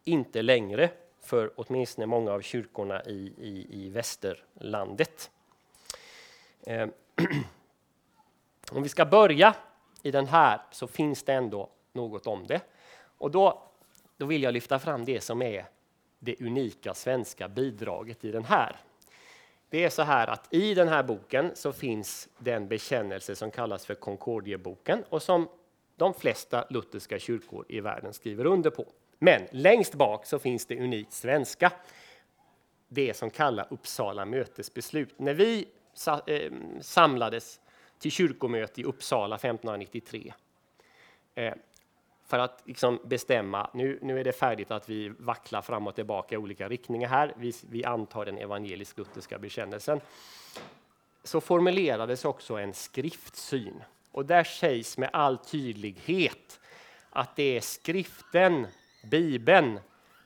inte 0.04 0.42
längre 0.42 0.90
för 1.26 1.50
åtminstone 1.56 2.06
många 2.06 2.32
av 2.32 2.40
kyrkorna 2.40 3.04
i, 3.04 3.32
i, 3.38 3.66
i 3.70 3.88
västerlandet. 3.88 5.30
Eh, 6.66 6.88
Om 8.70 8.82
vi 8.82 8.88
ska 8.88 9.04
börja 9.04 9.54
i 10.02 10.10
den 10.10 10.26
här 10.26 10.60
så 10.70 10.86
finns 10.86 11.22
det 11.22 11.32
ändå 11.32 11.70
något 11.92 12.26
om 12.26 12.46
det. 12.46 12.60
Och 13.18 13.30
då, 13.30 13.62
då 14.16 14.26
vill 14.26 14.42
jag 14.42 14.54
lyfta 14.54 14.78
fram 14.78 15.04
det 15.04 15.20
som 15.20 15.42
är 15.42 15.66
det 16.18 16.40
unika 16.40 16.94
svenska 16.94 17.48
bidraget 17.48 18.24
i 18.24 18.30
den 18.30 18.44
här. 18.44 18.76
Det 19.68 19.84
är 19.84 19.90
så 19.90 20.02
här 20.02 20.26
att 20.26 20.54
i 20.54 20.74
den 20.74 20.88
här 20.88 21.02
boken 21.02 21.50
så 21.54 21.72
finns 21.72 22.28
den 22.38 22.68
bekännelse 22.68 23.36
som 23.36 23.50
kallas 23.50 23.86
för 23.86 23.94
Concordieboken 23.94 25.04
och 25.08 25.22
som 25.22 25.48
de 25.96 26.14
flesta 26.14 26.66
lutherska 26.70 27.18
kyrkor 27.18 27.64
i 27.68 27.80
världen 27.80 28.12
skriver 28.12 28.44
under 28.46 28.70
på. 28.70 28.86
Men 29.18 29.42
längst 29.50 29.94
bak 29.94 30.26
så 30.26 30.38
finns 30.38 30.66
det 30.66 30.80
unikt 30.80 31.12
svenska. 31.12 31.72
Det 32.88 33.14
som 33.14 33.30
kallas 33.30 33.66
Uppsala 33.70 34.24
mötesbeslut. 34.24 35.18
När 35.18 35.34
vi 35.34 35.68
eh, 36.26 36.52
samlades 36.80 37.60
till 37.98 38.10
kyrkomöte 38.10 38.80
i 38.80 38.84
Uppsala 38.84 39.36
1593 39.36 40.34
eh, 41.34 41.54
för 42.26 42.38
att 42.38 42.62
liksom 42.64 42.98
bestämma, 43.04 43.70
nu, 43.74 43.98
nu 44.02 44.20
är 44.20 44.24
det 44.24 44.32
färdigt 44.32 44.70
att 44.70 44.88
vi 44.88 45.08
vacklar 45.08 45.62
fram 45.62 45.86
och 45.86 45.94
tillbaka 45.94 46.34
i 46.34 46.38
olika 46.38 46.68
riktningar 46.68 47.08
här. 47.08 47.34
Vi, 47.36 47.52
vi 47.70 47.84
antar 47.84 48.24
den 48.24 48.38
evangelisk-lutherska 48.38 49.38
bekännelsen. 49.38 50.00
Så 51.24 51.40
formulerades 51.40 52.24
också 52.24 52.54
en 52.54 52.74
skriftsyn. 52.74 53.82
Och 54.12 54.26
där 54.26 54.44
sägs 54.44 54.98
med 54.98 55.10
all 55.12 55.38
tydlighet 55.38 56.60
att 57.10 57.36
det 57.36 57.56
är 57.56 57.60
skriften, 57.60 58.66
Bibeln, 59.10 59.80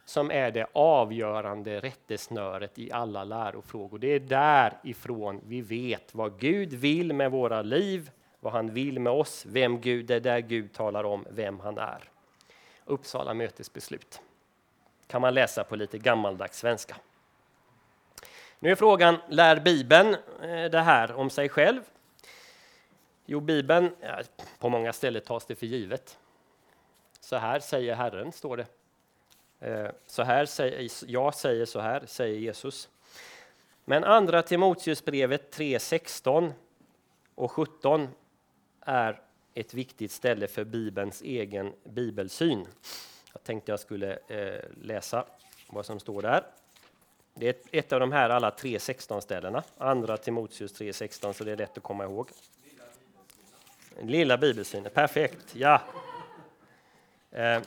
som 0.05 0.31
är 0.31 0.51
det 0.51 0.67
avgörande 0.73 1.81
rättesnöret 1.81 2.79
i 2.79 2.93
alla 2.93 3.25
lärofrågor. 3.25 3.99
Det 3.99 4.09
är 4.09 4.21
därifrån 4.21 5.41
vi 5.47 5.61
vet 5.61 6.15
vad 6.15 6.41
Gud 6.41 6.73
vill 6.73 7.13
med 7.13 7.31
våra 7.31 7.63
liv, 7.63 8.11
vad 8.41 8.53
han 8.53 8.75
vill 8.75 9.01
med 9.01 9.13
oss, 9.13 9.45
vem 9.47 9.81
Gud 9.81 10.11
är, 10.11 10.21
där 10.21 10.41
Gud 10.41 10.73
talar 10.73 11.05
om 11.05 11.27
vem 11.31 11.61
han 11.61 11.79
är. 11.79 12.11
Uppsala 12.85 13.35
mötesbeslut 13.35 14.21
kan 15.11 15.21
man 15.21 15.35
läsa 15.35 15.65
på 15.65 15.77
lite 15.77 15.99
gammaldags 15.99 16.59
svenska. 16.59 16.97
Nu 18.59 18.71
är 18.71 18.75
frågan, 18.75 19.17
lär 19.29 19.61
Bibeln 19.61 20.17
eh, 20.43 20.71
det 20.71 20.81
här 20.81 21.13
om 21.13 21.31
sig 21.31 21.49
själv? 21.49 21.81
Jo, 23.27 23.41
Bibeln, 23.41 23.91
på 24.59 24.69
många 24.69 24.93
ställen 24.93 25.23
tas 25.23 25.47
det 25.47 25.55
för 25.55 25.67
givet. 25.67 26.19
Så 27.21 27.37
här 27.37 27.61
säger 27.61 27.95
Herren, 27.95 28.33
står 28.33 28.57
det. 28.57 28.67
Eh, 29.61 29.91
så 30.07 30.23
här 30.23 30.47
säger, 30.47 30.91
jag 31.07 31.35
säger 31.35 31.65
så 31.65 31.81
här, 31.81 32.07
säger 32.07 32.39
Jesus. 32.39 32.89
Men 33.85 34.05
andra 34.05 34.43
Timoteusbrevet 34.43 35.57
3.16 35.57 36.53
och 37.35 37.53
17 37.53 38.09
är 38.81 39.21
ett 39.55 39.75
viktigt 39.75 40.13
ställe 40.13 40.49
för 40.49 40.65
Bibelns 40.65 41.23
egen 41.23 41.73
bibelsyn. 41.85 42.67
Jag 43.33 43.43
tänkte 43.43 43.73
jag 43.73 43.81
skulle 43.81 44.19
eh, 44.29 44.65
läsa 44.83 45.25
vad 45.71 45.87
som 45.87 46.01
står 46.01 46.23
där. 46.23 46.45
Det 47.35 47.49
är 47.49 47.55
ett 47.79 47.93
av 47.93 48.01
de 48.01 48.13
här 48.13 48.31
alla 48.31 48.51
3.16 48.51 49.21
ställena. 49.21 49.63
Andra 49.79 50.17
Timoteus 50.17 50.81
3.16, 50.81 51.33
så 51.33 51.45
det 51.45 51.53
är 51.53 51.57
lätt 51.57 51.77
att 51.77 51.83
komma 51.83 52.05
ihåg. 52.05 52.31
Lilla 54.03 54.39
bibelsynen, 54.39 54.91
perfekt. 54.95 55.55
Ja. 55.55 55.81
Eh. 57.33 57.61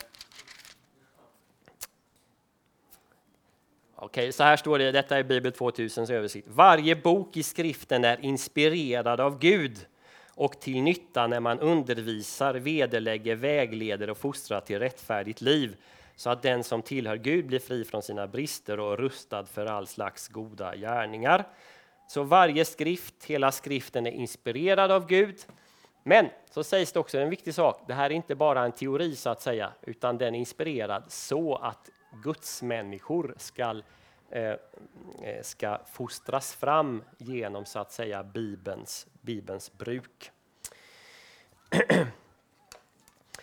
Okej, 3.95 4.31
så 4.31 4.43
här 4.43 4.57
står 4.57 4.79
det, 4.79 4.91
detta 4.91 5.17
är 5.17 5.23
Bibel 5.23 5.51
2000 5.51 6.11
översikt. 6.11 6.47
Varje 6.47 6.95
bok 6.95 7.37
i 7.37 7.43
skriften 7.43 8.05
är 8.05 8.25
inspirerad 8.25 9.19
av 9.19 9.39
Gud 9.39 9.85
och 10.35 10.59
till 10.59 10.81
nytta 10.81 11.27
när 11.27 11.39
man 11.39 11.59
undervisar, 11.59 12.53
vederlägger, 12.53 13.35
vägleder 13.35 14.09
och 14.09 14.17
fostrar 14.17 14.61
till 14.61 14.79
rättfärdigt 14.79 15.41
liv 15.41 15.75
så 16.15 16.29
att 16.29 16.41
den 16.41 16.63
som 16.63 16.81
tillhör 16.81 17.15
Gud 17.15 17.45
blir 17.45 17.59
fri 17.59 17.85
från 17.85 18.01
sina 18.01 18.27
brister 18.27 18.79
och 18.79 18.97
rustad 18.97 19.45
för 19.45 19.65
all 19.65 19.87
slags 19.87 20.27
goda 20.27 20.75
gärningar. 20.75 21.47
Så 22.07 22.23
varje 22.23 22.65
skrift, 22.65 23.25
hela 23.25 23.51
skriften 23.51 24.07
är 24.07 24.11
inspirerad 24.11 24.91
av 24.91 25.07
Gud. 25.07 25.35
Men 26.03 26.29
så 26.49 26.63
sägs 26.63 26.91
det 26.91 26.99
också 26.99 27.17
en 27.17 27.29
viktig 27.29 27.53
sak. 27.53 27.83
Det 27.87 27.93
här 27.93 28.05
är 28.05 28.13
inte 28.13 28.35
bara 28.35 28.65
en 28.65 28.71
teori 28.71 29.15
så 29.15 29.29
att 29.29 29.41
säga, 29.41 29.73
utan 29.81 30.17
den 30.17 30.35
är 30.35 30.39
inspirerad 30.39 31.03
så 31.07 31.55
att 31.55 31.89
Guds 32.23 32.61
människor 32.61 33.35
ska, 33.37 33.81
eh, 34.29 34.55
eh, 35.23 35.41
ska 35.41 35.81
fostras 35.91 36.55
fram 36.55 37.03
genom 37.17 37.65
så 37.65 37.79
att 37.79 37.91
säga 37.91 38.23
Bibelns, 38.23 39.07
Bibelns 39.21 39.73
bruk. 39.77 40.31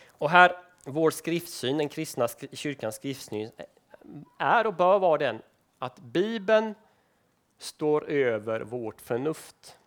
Och 0.08 0.30
här, 0.30 0.56
vår 0.84 1.10
skriftsyn, 1.10 1.78
den 1.78 1.88
kristna 1.88 2.28
kyrkans 2.52 2.94
skriftsyn, 2.94 3.50
är 4.38 4.66
och 4.66 4.74
bör 4.74 4.98
vara 4.98 5.18
den 5.18 5.42
att 5.78 5.98
Bibeln 5.98 6.74
står 7.58 8.08
över 8.08 8.60
vårt 8.60 9.00
förnuft. 9.00 9.78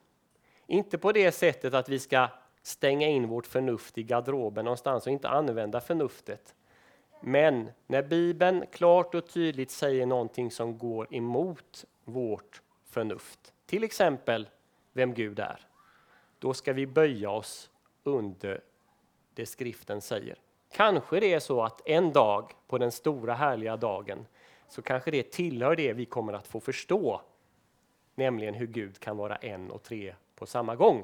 Inte 0.67 0.97
på 0.97 1.11
det 1.11 1.31
sättet 1.31 1.73
att 1.73 1.89
vi 1.89 1.99
ska 1.99 2.27
stänga 2.63 3.07
in 3.07 3.27
vårt 3.27 3.47
förnuft 3.47 3.97
i 3.97 4.03
garderoben 4.03 4.65
någonstans 4.65 5.05
och 5.05 5.13
inte 5.13 5.29
använda 5.29 5.81
förnuftet. 5.81 6.55
Men 7.21 7.71
när 7.87 8.03
Bibeln 8.03 8.65
klart 8.71 9.15
och 9.15 9.27
tydligt 9.27 9.71
säger 9.71 10.05
någonting 10.05 10.51
som 10.51 10.77
går 10.77 11.15
emot 11.15 11.85
vårt 12.03 12.61
förnuft, 12.85 13.53
till 13.65 13.83
exempel 13.83 14.49
vem 14.93 15.13
Gud 15.13 15.39
är, 15.39 15.67
då 16.39 16.53
ska 16.53 16.73
vi 16.73 16.87
böja 16.87 17.29
oss 17.29 17.69
under 18.03 18.61
det 19.33 19.45
skriften 19.45 20.01
säger. 20.01 20.37
Kanske 20.71 21.19
det 21.19 21.33
är 21.33 21.39
så 21.39 21.63
att 21.63 21.87
en 21.87 22.13
dag, 22.13 22.51
på 22.67 22.77
den 22.77 22.91
stora 22.91 23.33
härliga 23.33 23.77
dagen, 23.77 24.25
så 24.67 24.81
kanske 24.81 25.11
det 25.11 25.31
tillhör 25.31 25.75
det 25.75 25.93
vi 25.93 26.05
kommer 26.05 26.33
att 26.33 26.47
få 26.47 26.59
förstå, 26.59 27.21
nämligen 28.15 28.53
hur 28.53 28.67
Gud 28.67 28.99
kan 28.99 29.17
vara 29.17 29.35
en 29.35 29.71
och 29.71 29.83
tre 29.83 30.15
på 30.35 30.45
samma 30.45 30.75
gång 30.75 31.03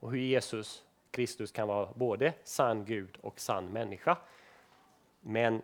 och 0.00 0.10
hur 0.10 0.18
Jesus 0.18 0.82
Kristus 1.10 1.52
kan 1.52 1.68
vara 1.68 1.88
både 1.94 2.32
sann 2.44 2.84
Gud 2.84 3.18
och 3.20 3.40
sann 3.40 3.66
människa. 3.66 4.16
Men 5.20 5.62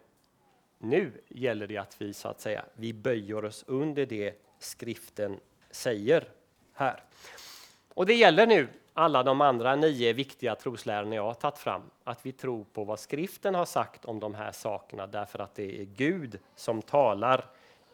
nu 0.79 1.13
gäller 1.29 1.67
det 1.67 1.77
att 1.77 2.01
vi 2.01 2.15
så 2.15 2.29
att 2.29 2.41
säga, 2.41 2.65
vi 2.75 2.93
böjer 2.93 3.45
oss 3.45 3.65
under 3.67 4.07
det 4.07 4.35
skriften 4.59 5.41
säger 5.71 6.29
här. 6.73 7.03
Och 7.95 8.07
det 8.07 8.15
gäller 8.15 8.47
nu 8.47 8.69
alla 8.93 9.23
de 9.23 9.41
andra 9.41 9.77
nio 9.77 10.13
viktiga 10.13 10.55
troslärorna 10.55 11.15
jag 11.15 11.23
har 11.25 11.35
tagit 11.35 11.59
fram, 11.59 11.83
att 12.05 12.27
vi 12.27 12.33
tror 12.33 12.65
på 12.65 12.85
vad 12.85 13.01
skriften 13.01 13.55
har 13.55 13.65
sagt 13.65 14.05
om 14.05 14.21
de 14.21 14.35
här 14.35 14.53
sakerna 14.53 15.07
därför 15.07 15.39
att 15.39 15.55
det 15.55 15.81
är 15.81 15.85
Gud 15.85 16.39
som 16.57 16.83
talar 16.83 17.45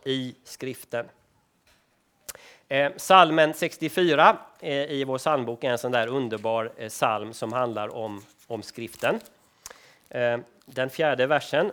i 0.04 0.34
skriften. 0.44 1.06
Eh, 2.72 2.92
salmen 2.96 3.54
64 3.54 4.36
eh, 4.60 4.72
i 4.72 5.04
vår 5.04 5.18
psalmbok 5.18 5.64
är 5.64 5.70
en 5.70 5.78
sån 5.78 5.92
där 5.92 6.06
underbar 6.06 6.72
eh, 6.76 6.88
psalm 6.88 7.32
som 7.32 7.52
handlar 7.52 7.96
om, 7.96 8.22
om 8.46 8.62
skriften. 8.62 9.20
Eh, 10.08 10.38
den 10.66 10.90
fjärde 10.90 11.26
versen. 11.26 11.72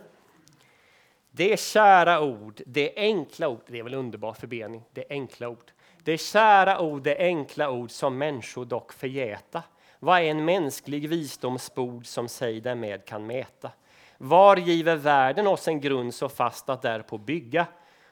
Det 1.30 1.52
är 1.52 1.56
kära 1.56 2.20
ord, 2.20 2.60
det 2.66 2.92
enkla 2.96 3.48
ord, 3.48 3.60
det 3.66 3.78
är 3.78 3.82
väl 3.82 3.94
underbar 3.94 4.32
förbening, 4.32 4.82
det 4.92 5.04
enkla 5.10 5.48
ord. 5.48 5.70
Det 6.02 6.12
är 6.12 6.16
kära 6.16 6.80
ord, 6.80 7.02
det 7.02 7.18
enkla 7.18 7.70
ord 7.70 7.90
som 7.90 8.18
människor 8.18 8.64
dock 8.64 8.92
förgäta. 8.92 9.62
Vad 9.98 10.18
är 10.18 10.24
en 10.24 10.44
mänsklig 10.44 11.08
visdomsbord 11.08 12.06
som 12.06 12.28
sig 12.28 12.60
därmed 12.60 13.04
kan 13.04 13.26
mäta? 13.26 13.70
Var 14.16 14.56
giver 14.56 14.96
världen 14.96 15.46
oss 15.46 15.68
en 15.68 15.80
grund 15.80 16.14
så 16.14 16.28
fast 16.28 16.68
att 16.68 16.82
därpå 16.82 17.18
bygga? 17.18 17.66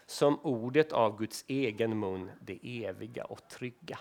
Som 0.06 0.40
ordet 0.42 0.92
av 0.92 1.18
Guds 1.18 1.44
egen 1.48 1.98
mun, 1.98 2.30
det 2.40 2.84
eviga 2.84 3.24
och 3.24 3.48
trygga. 3.48 3.98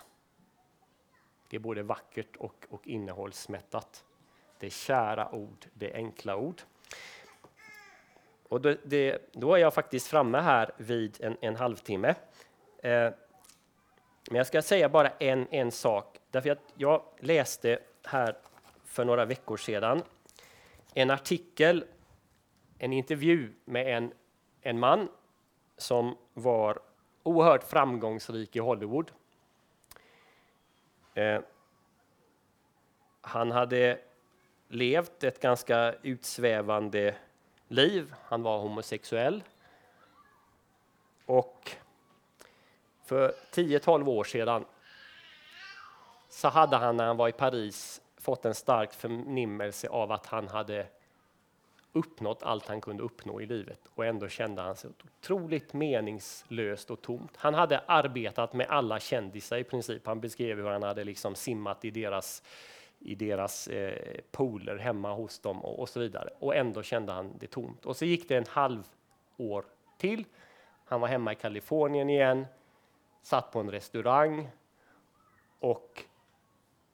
Det 1.50 1.56
är 1.56 1.60
både 1.60 1.84
vackert 1.84 2.36
och, 2.36 2.66
och 2.70 2.88
innehållsmättat. 2.88 4.04
Det 4.60 4.66
är 4.66 4.72
kära 4.72 5.32
ord, 5.32 5.66
det 5.74 5.92
är 5.92 5.96
enkla 5.96 6.36
ord. 6.36 6.62
Och 8.50 8.62
då, 8.62 8.76
det, 8.84 9.32
då 9.34 9.54
är 9.54 9.58
jag 9.58 9.74
faktiskt 9.74 10.08
framme 10.08 10.38
här 10.38 10.72
vid 10.78 11.18
en, 11.22 11.38
en 11.42 11.56
halvtimme. 11.56 12.16
Eh, 12.78 13.12
men 14.30 14.38
jag 14.38 14.48
ska 14.48 14.62
säga 14.62 14.90
bara 14.90 15.10
en, 15.10 15.48
en 15.52 15.72
sak, 15.72 16.20
därför 16.32 16.50
att 16.50 16.74
jag 16.76 17.04
läste 17.20 17.80
här 18.04 18.38
för 18.84 19.06
några 19.06 19.26
veckor 19.26 19.58
sedan 19.58 20.04
en 20.94 21.10
artikel, 21.10 21.86
en 22.78 22.94
intervju 22.94 23.54
med 23.66 23.98
en, 23.98 24.14
en 24.62 24.80
man 24.80 25.10
som 25.78 26.18
var 26.34 26.80
oerhört 27.24 27.64
framgångsrik 27.64 28.56
i 28.56 28.60
Hollywood. 28.60 29.12
Eh, 31.14 31.42
han 33.22 33.52
hade 33.52 34.00
levt 34.68 35.24
ett 35.24 35.42
ganska 35.42 35.94
utsvävande 35.94 37.16
liv. 37.68 38.14
Han 38.24 38.44
var 38.44 38.60
homosexuell. 38.60 39.44
Och 41.26 41.72
för 43.04 43.34
10-12 43.52 44.08
år 44.08 44.24
sedan 44.24 44.66
så 46.30 46.48
hade 46.48 46.78
han 46.78 46.98
när 46.98 47.06
han 47.06 47.18
var 47.18 47.30
i 47.30 47.32
Paris 47.32 48.02
fått 48.18 48.46
en 48.46 48.56
stark 48.56 48.94
förnimmelse 48.94 49.90
av 49.90 50.12
att 50.12 50.26
han 50.26 50.48
hade 50.48 50.88
uppnått 51.96 52.44
allt 52.44 52.68
han 52.68 52.82
kunde 52.82 53.04
uppnå 53.04 53.42
i 53.42 53.46
livet 53.46 53.80
och 53.96 54.06
ändå 54.06 54.28
kände 54.28 54.62
han 54.62 54.76
sig 54.76 54.90
otroligt 54.90 55.74
meningslöst 55.74 56.92
och 56.92 57.02
tomt. 57.02 57.38
Han 57.38 57.54
hade 57.54 57.80
arbetat 57.80 58.54
med 58.54 58.68
alla 58.70 59.00
kändisar 59.00 59.58
i 59.58 59.64
princip. 59.64 60.08
Han 60.08 60.22
beskrev 60.22 60.58
hur 60.58 60.70
han 60.70 60.84
hade 60.84 61.04
liksom 61.04 61.36
simmat 61.36 61.86
i 61.86 61.92
deras, 61.92 62.44
i 63.00 63.16
deras 63.16 63.68
eh, 63.68 64.22
pooler 64.32 64.78
hemma 64.78 65.14
hos 65.14 65.40
dem 65.40 65.66
och, 65.66 65.80
och, 65.80 65.90
så 65.90 66.00
vidare. 66.00 66.30
Och 66.40 66.56
ändå 66.56 66.84
kände 66.84 67.12
han 67.12 67.38
det 67.40 67.48
tomt. 67.48 67.86
Och 67.86 67.98
så 67.98 68.06
gick 68.06 68.30
det 68.30 68.38
en 68.38 68.48
halv 68.50 68.84
år 69.38 69.66
till. 69.98 70.26
Han 70.86 71.02
var 71.02 71.08
hemma 71.08 71.32
i 71.32 71.36
Kalifornien 71.36 72.10
igen, 72.10 72.46
satt 73.22 73.52
på 73.52 73.60
en 73.60 73.72
restaurang 73.72 74.50
och 75.60 76.04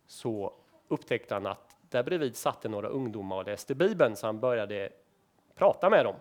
så 0.08 0.54
upptäckte 0.88 1.34
han 1.34 1.46
att 1.46 1.71
där 1.92 2.04
bredvid 2.04 2.36
satt 2.36 2.64
några 2.64 2.88
ungdomar 2.88 3.36
och 3.36 3.46
läste 3.46 3.76
Bibeln, 3.76 4.16
så 4.16 4.26
han 4.26 4.40
började 4.40 4.90
prata 5.56 5.90
med 5.90 6.06
dem. 6.06 6.16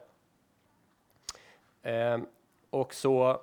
Ehm, 1.82 2.26
och 2.70 2.94
så 2.94 3.40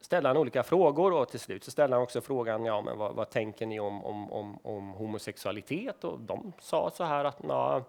ställde 0.00 0.28
han 0.28 0.36
olika 0.36 0.62
frågor 0.62 1.12
och 1.12 1.28
till 1.28 1.40
slut 1.40 1.64
så 1.64 1.70
ställde 1.70 1.96
han 1.96 2.02
också 2.02 2.20
frågan, 2.20 2.64
ja 2.64 2.82
men 2.82 2.98
vad, 2.98 3.14
vad 3.14 3.30
tänker 3.30 3.66
ni 3.66 3.80
om, 3.80 4.04
om, 4.04 4.32
om, 4.32 4.58
om, 4.62 4.90
homosexualitet? 4.90 6.04
Och 6.04 6.20
de 6.20 6.52
sa 6.60 6.90
så 6.90 7.04
här 7.04 7.24
att 7.24 7.42
na, 7.42 7.84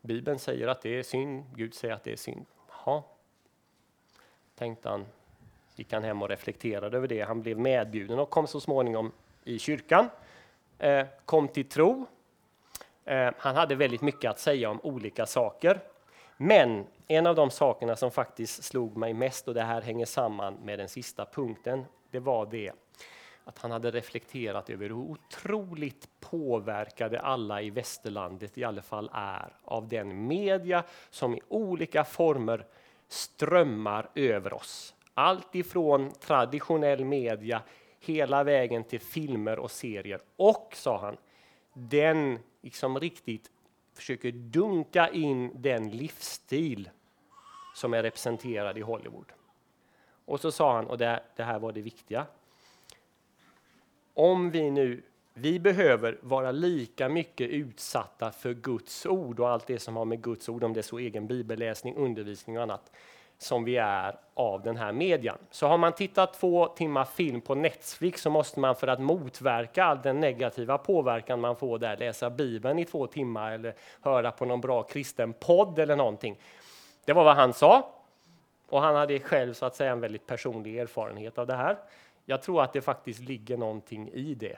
Bibeln 0.00 0.38
säger 0.38 0.68
att 0.68 0.82
det 0.82 0.98
är 0.98 1.02
synd, 1.02 1.44
Gud 1.54 1.74
säger 1.74 1.94
att 1.94 2.04
det 2.04 2.12
är 2.12 2.16
synd. 2.16 2.46
Ja, 2.86 3.04
tänkte 4.54 4.88
han, 4.88 5.06
gick 5.76 5.92
han 5.92 6.04
hem 6.04 6.22
och 6.22 6.28
reflekterade 6.28 6.96
över 6.96 7.08
det. 7.08 7.20
Han 7.20 7.42
blev 7.42 7.58
medbjuden 7.58 8.18
och 8.18 8.30
kom 8.30 8.46
så 8.46 8.60
småningom 8.60 9.12
i 9.44 9.58
kyrkan, 9.58 10.08
eh, 10.78 11.06
kom 11.24 11.48
till 11.48 11.68
tro. 11.68 12.06
Eh, 13.04 13.30
han 13.38 13.56
hade 13.56 13.74
väldigt 13.74 14.02
mycket 14.02 14.30
att 14.30 14.38
säga 14.38 14.70
om 14.70 14.80
olika 14.82 15.26
saker. 15.26 15.80
Men 16.36 16.86
en 17.08 17.26
av 17.26 17.34
de 17.34 17.50
sakerna 17.50 17.96
som 17.96 18.10
faktiskt 18.10 18.64
slog 18.64 18.96
mig 18.96 19.14
mest, 19.14 19.48
och 19.48 19.54
det 19.54 19.62
här 19.62 19.82
hänger 19.82 20.06
samman 20.06 20.54
med 20.54 20.78
den 20.78 20.88
sista 20.88 21.24
punkten, 21.24 21.84
det 22.10 22.20
var 22.20 22.46
det 22.46 22.72
att 23.44 23.58
han 23.58 23.70
hade 23.70 23.90
reflekterat 23.90 24.70
över 24.70 24.88
hur 24.88 24.92
otroligt 24.92 26.08
påverkade 26.20 27.20
alla 27.20 27.62
i 27.62 27.70
västerlandet 27.70 28.58
i 28.58 28.64
alla 28.64 28.82
fall 28.82 29.10
är 29.12 29.56
av 29.64 29.88
den 29.88 30.26
media 30.26 30.84
som 31.10 31.34
i 31.34 31.40
olika 31.48 32.04
former 32.04 32.66
strömmar 33.08 34.10
över 34.14 34.52
oss. 34.52 34.94
Allt 35.14 35.54
ifrån 35.54 36.10
traditionell 36.20 37.04
media 37.04 37.62
hela 38.00 38.44
vägen 38.44 38.84
till 38.84 39.00
filmer 39.00 39.58
och 39.58 39.70
serier. 39.70 40.20
Och, 40.36 40.72
sa 40.74 40.98
han, 40.98 41.16
den 41.72 42.38
liksom 42.60 43.00
riktigt 43.00 43.50
försöker 43.94 44.32
dunka 44.32 45.08
in 45.08 45.50
den 45.54 45.90
livsstil 45.90 46.90
som 47.74 47.94
är 47.94 48.02
representerad 48.02 48.78
i 48.78 48.80
Hollywood. 48.80 49.32
Och 50.24 50.40
så 50.40 50.52
sa 50.52 50.76
han, 50.76 50.86
och 50.86 50.98
det, 50.98 51.22
det 51.36 51.42
här 51.42 51.58
var 51.58 51.72
det 51.72 51.82
viktiga. 51.82 52.26
Om 54.14 54.50
vi 54.50 54.70
nu 54.70 55.02
vi 55.34 55.60
behöver 55.60 56.18
vara 56.22 56.52
lika 56.52 57.08
mycket 57.08 57.50
utsatta 57.50 58.32
för 58.32 58.54
Guds 58.54 59.06
ord 59.06 59.40
och 59.40 59.48
allt 59.48 59.66
det 59.66 59.78
som 59.78 59.96
har 59.96 60.04
med 60.04 60.22
Guds 60.22 60.48
ord, 60.48 60.64
om 60.64 60.72
det 60.72 60.80
är 60.80 60.82
så 60.82 60.98
egen 60.98 61.26
bibelläsning, 61.26 61.96
undervisning 61.96 62.56
och 62.56 62.62
annat, 62.62 62.92
som 63.42 63.64
vi 63.64 63.76
är 63.76 64.16
av 64.34 64.62
den 64.62 64.76
här 64.76 64.92
median. 64.92 65.38
Så 65.50 65.66
har 65.66 65.78
man 65.78 65.92
tittat 65.92 66.34
två 66.34 66.66
timmar 66.66 67.04
film 67.04 67.40
på 67.40 67.54
Netflix 67.54 68.22
så 68.22 68.30
måste 68.30 68.60
man 68.60 68.76
för 68.76 68.86
att 68.86 69.00
motverka 69.00 69.84
all 69.84 70.02
den 70.02 70.20
negativa 70.20 70.78
påverkan 70.78 71.40
man 71.40 71.56
får 71.56 71.78
där 71.78 71.96
läsa 71.96 72.30
Bibeln 72.30 72.78
i 72.78 72.84
två 72.84 73.06
timmar 73.06 73.52
eller 73.52 73.74
höra 74.00 74.30
på 74.30 74.44
någon 74.44 74.60
bra 74.60 74.82
kristen 74.82 75.32
podd 75.32 75.78
eller 75.78 75.96
någonting. 75.96 76.38
Det 77.04 77.12
var 77.12 77.24
vad 77.24 77.36
han 77.36 77.52
sa. 77.52 77.88
Och 78.68 78.80
han 78.80 78.94
hade 78.94 79.18
själv 79.20 79.54
så 79.54 79.66
att 79.66 79.74
säga 79.74 79.92
en 79.92 80.00
väldigt 80.00 80.26
personlig 80.26 80.78
erfarenhet 80.78 81.38
av 81.38 81.46
det 81.46 81.56
här. 81.56 81.76
Jag 82.24 82.42
tror 82.42 82.62
att 82.62 82.72
det 82.72 82.80
faktiskt 82.80 83.20
ligger 83.20 83.56
någonting 83.56 84.08
i 84.08 84.34
det 84.34 84.56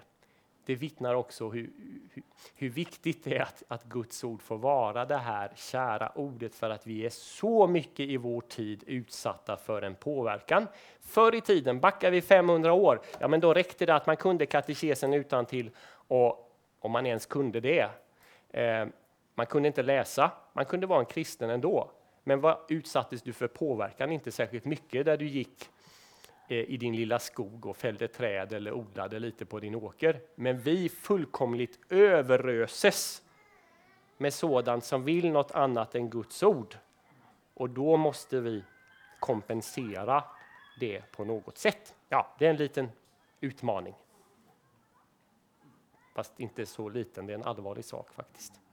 det 0.67 0.75
vittnar 0.75 1.15
också 1.15 1.49
hur, 1.51 1.71
hur, 2.13 2.23
hur, 2.55 2.69
viktigt 2.69 3.25
det 3.25 3.37
är 3.37 3.43
att, 3.43 3.63
att 3.69 3.85
Guds 3.85 4.25
ord 4.25 4.43
får 4.43 4.59
vara 4.59 5.05
det 5.05 5.17
här 5.17 5.53
kära 5.57 6.13
ordet 6.15 6.55
för 6.55 6.71
att 6.71 6.87
vi 6.87 7.07
är 7.07 7.11
så 7.11 7.67
mycket 7.67 8.09
i 8.09 8.17
vår 8.17 8.41
tid 8.41 8.85
utsatta 8.87 9.57
för 9.57 9.83
en 9.83 9.95
påverkan. 9.95 10.67
Förr 11.01 11.35
i 11.35 11.41
tiden, 11.41 11.81
backar 11.81 12.11
vi 12.11 12.21
500 12.21 12.73
år, 12.73 13.01
ja 13.19 13.29
men 13.29 13.41
då 13.41 13.55
räckte 13.55 13.87
det 13.87 13.95
att 13.95 14.07
man 14.07 14.17
kunde 14.17 14.47
katekesen 14.47 15.15
utan 15.15 15.47
till 15.47 15.71
och 16.09 16.51
om 16.81 16.91
man 16.91 17.07
ens 17.07 17.27
kunde 17.27 17.61
det. 17.61 17.89
Eh, 18.51 18.87
man 19.35 19.47
kunde 19.47 19.67
inte 19.67 19.83
läsa, 19.83 20.31
man 20.53 20.65
kunde 20.65 20.87
vara 20.87 21.01
en 21.01 21.07
kristen 21.07 21.51
ändå. 21.51 21.91
Men 22.25 22.41
vad 22.41 22.59
utsattes 22.69 23.23
du 23.23 23.33
för 23.33 23.49
påverkan? 23.49 24.13
Inte 24.13 24.33
särskilt 24.33 24.65
mycket 24.65 25.05
där 25.05 25.17
du 25.17 25.27
gick 25.27 25.69
Eh, 26.49 26.59
i 26.59 26.77
din 26.77 26.97
lilla 26.97 27.19
skog 27.19 27.67
och 27.67 27.77
fällde 27.77 28.09
träd 28.09 28.53
eller 28.53 28.73
odlade 28.73 29.19
lite 29.19 29.45
på 29.45 29.61
din 29.61 29.75
åker. 29.75 30.21
Men 30.35 30.59
vi 30.59 30.89
fullkomligt 30.89 31.79
överöses 31.89 33.23
med 34.17 34.35
sådant 34.35 34.85
som 34.85 35.05
vill 35.05 35.33
något 35.33 35.51
annat 35.51 35.95
än 35.95 36.11
Guds 36.11 36.43
ord. 36.43 36.77
Och 37.55 37.71
då 37.71 37.97
måste 37.97 38.41
vi 38.41 38.65
kompensera 39.21 40.25
det 40.81 41.13
på 41.13 41.25
något 41.25 41.59
sätt. 41.59 41.95
Ja, 42.09 42.35
det 42.39 42.47
är 42.47 42.51
en 42.51 42.57
liten 42.57 42.89
utmaning. 43.41 43.95
Fast 46.15 46.41
inte 46.41 46.67
så 46.67 46.89
liten, 46.89 47.27
det 47.27 47.33
är 47.33 47.39
en 47.39 47.45
allvarlig 47.45 47.85
sak 47.85 48.13
faktiskt. 48.13 48.64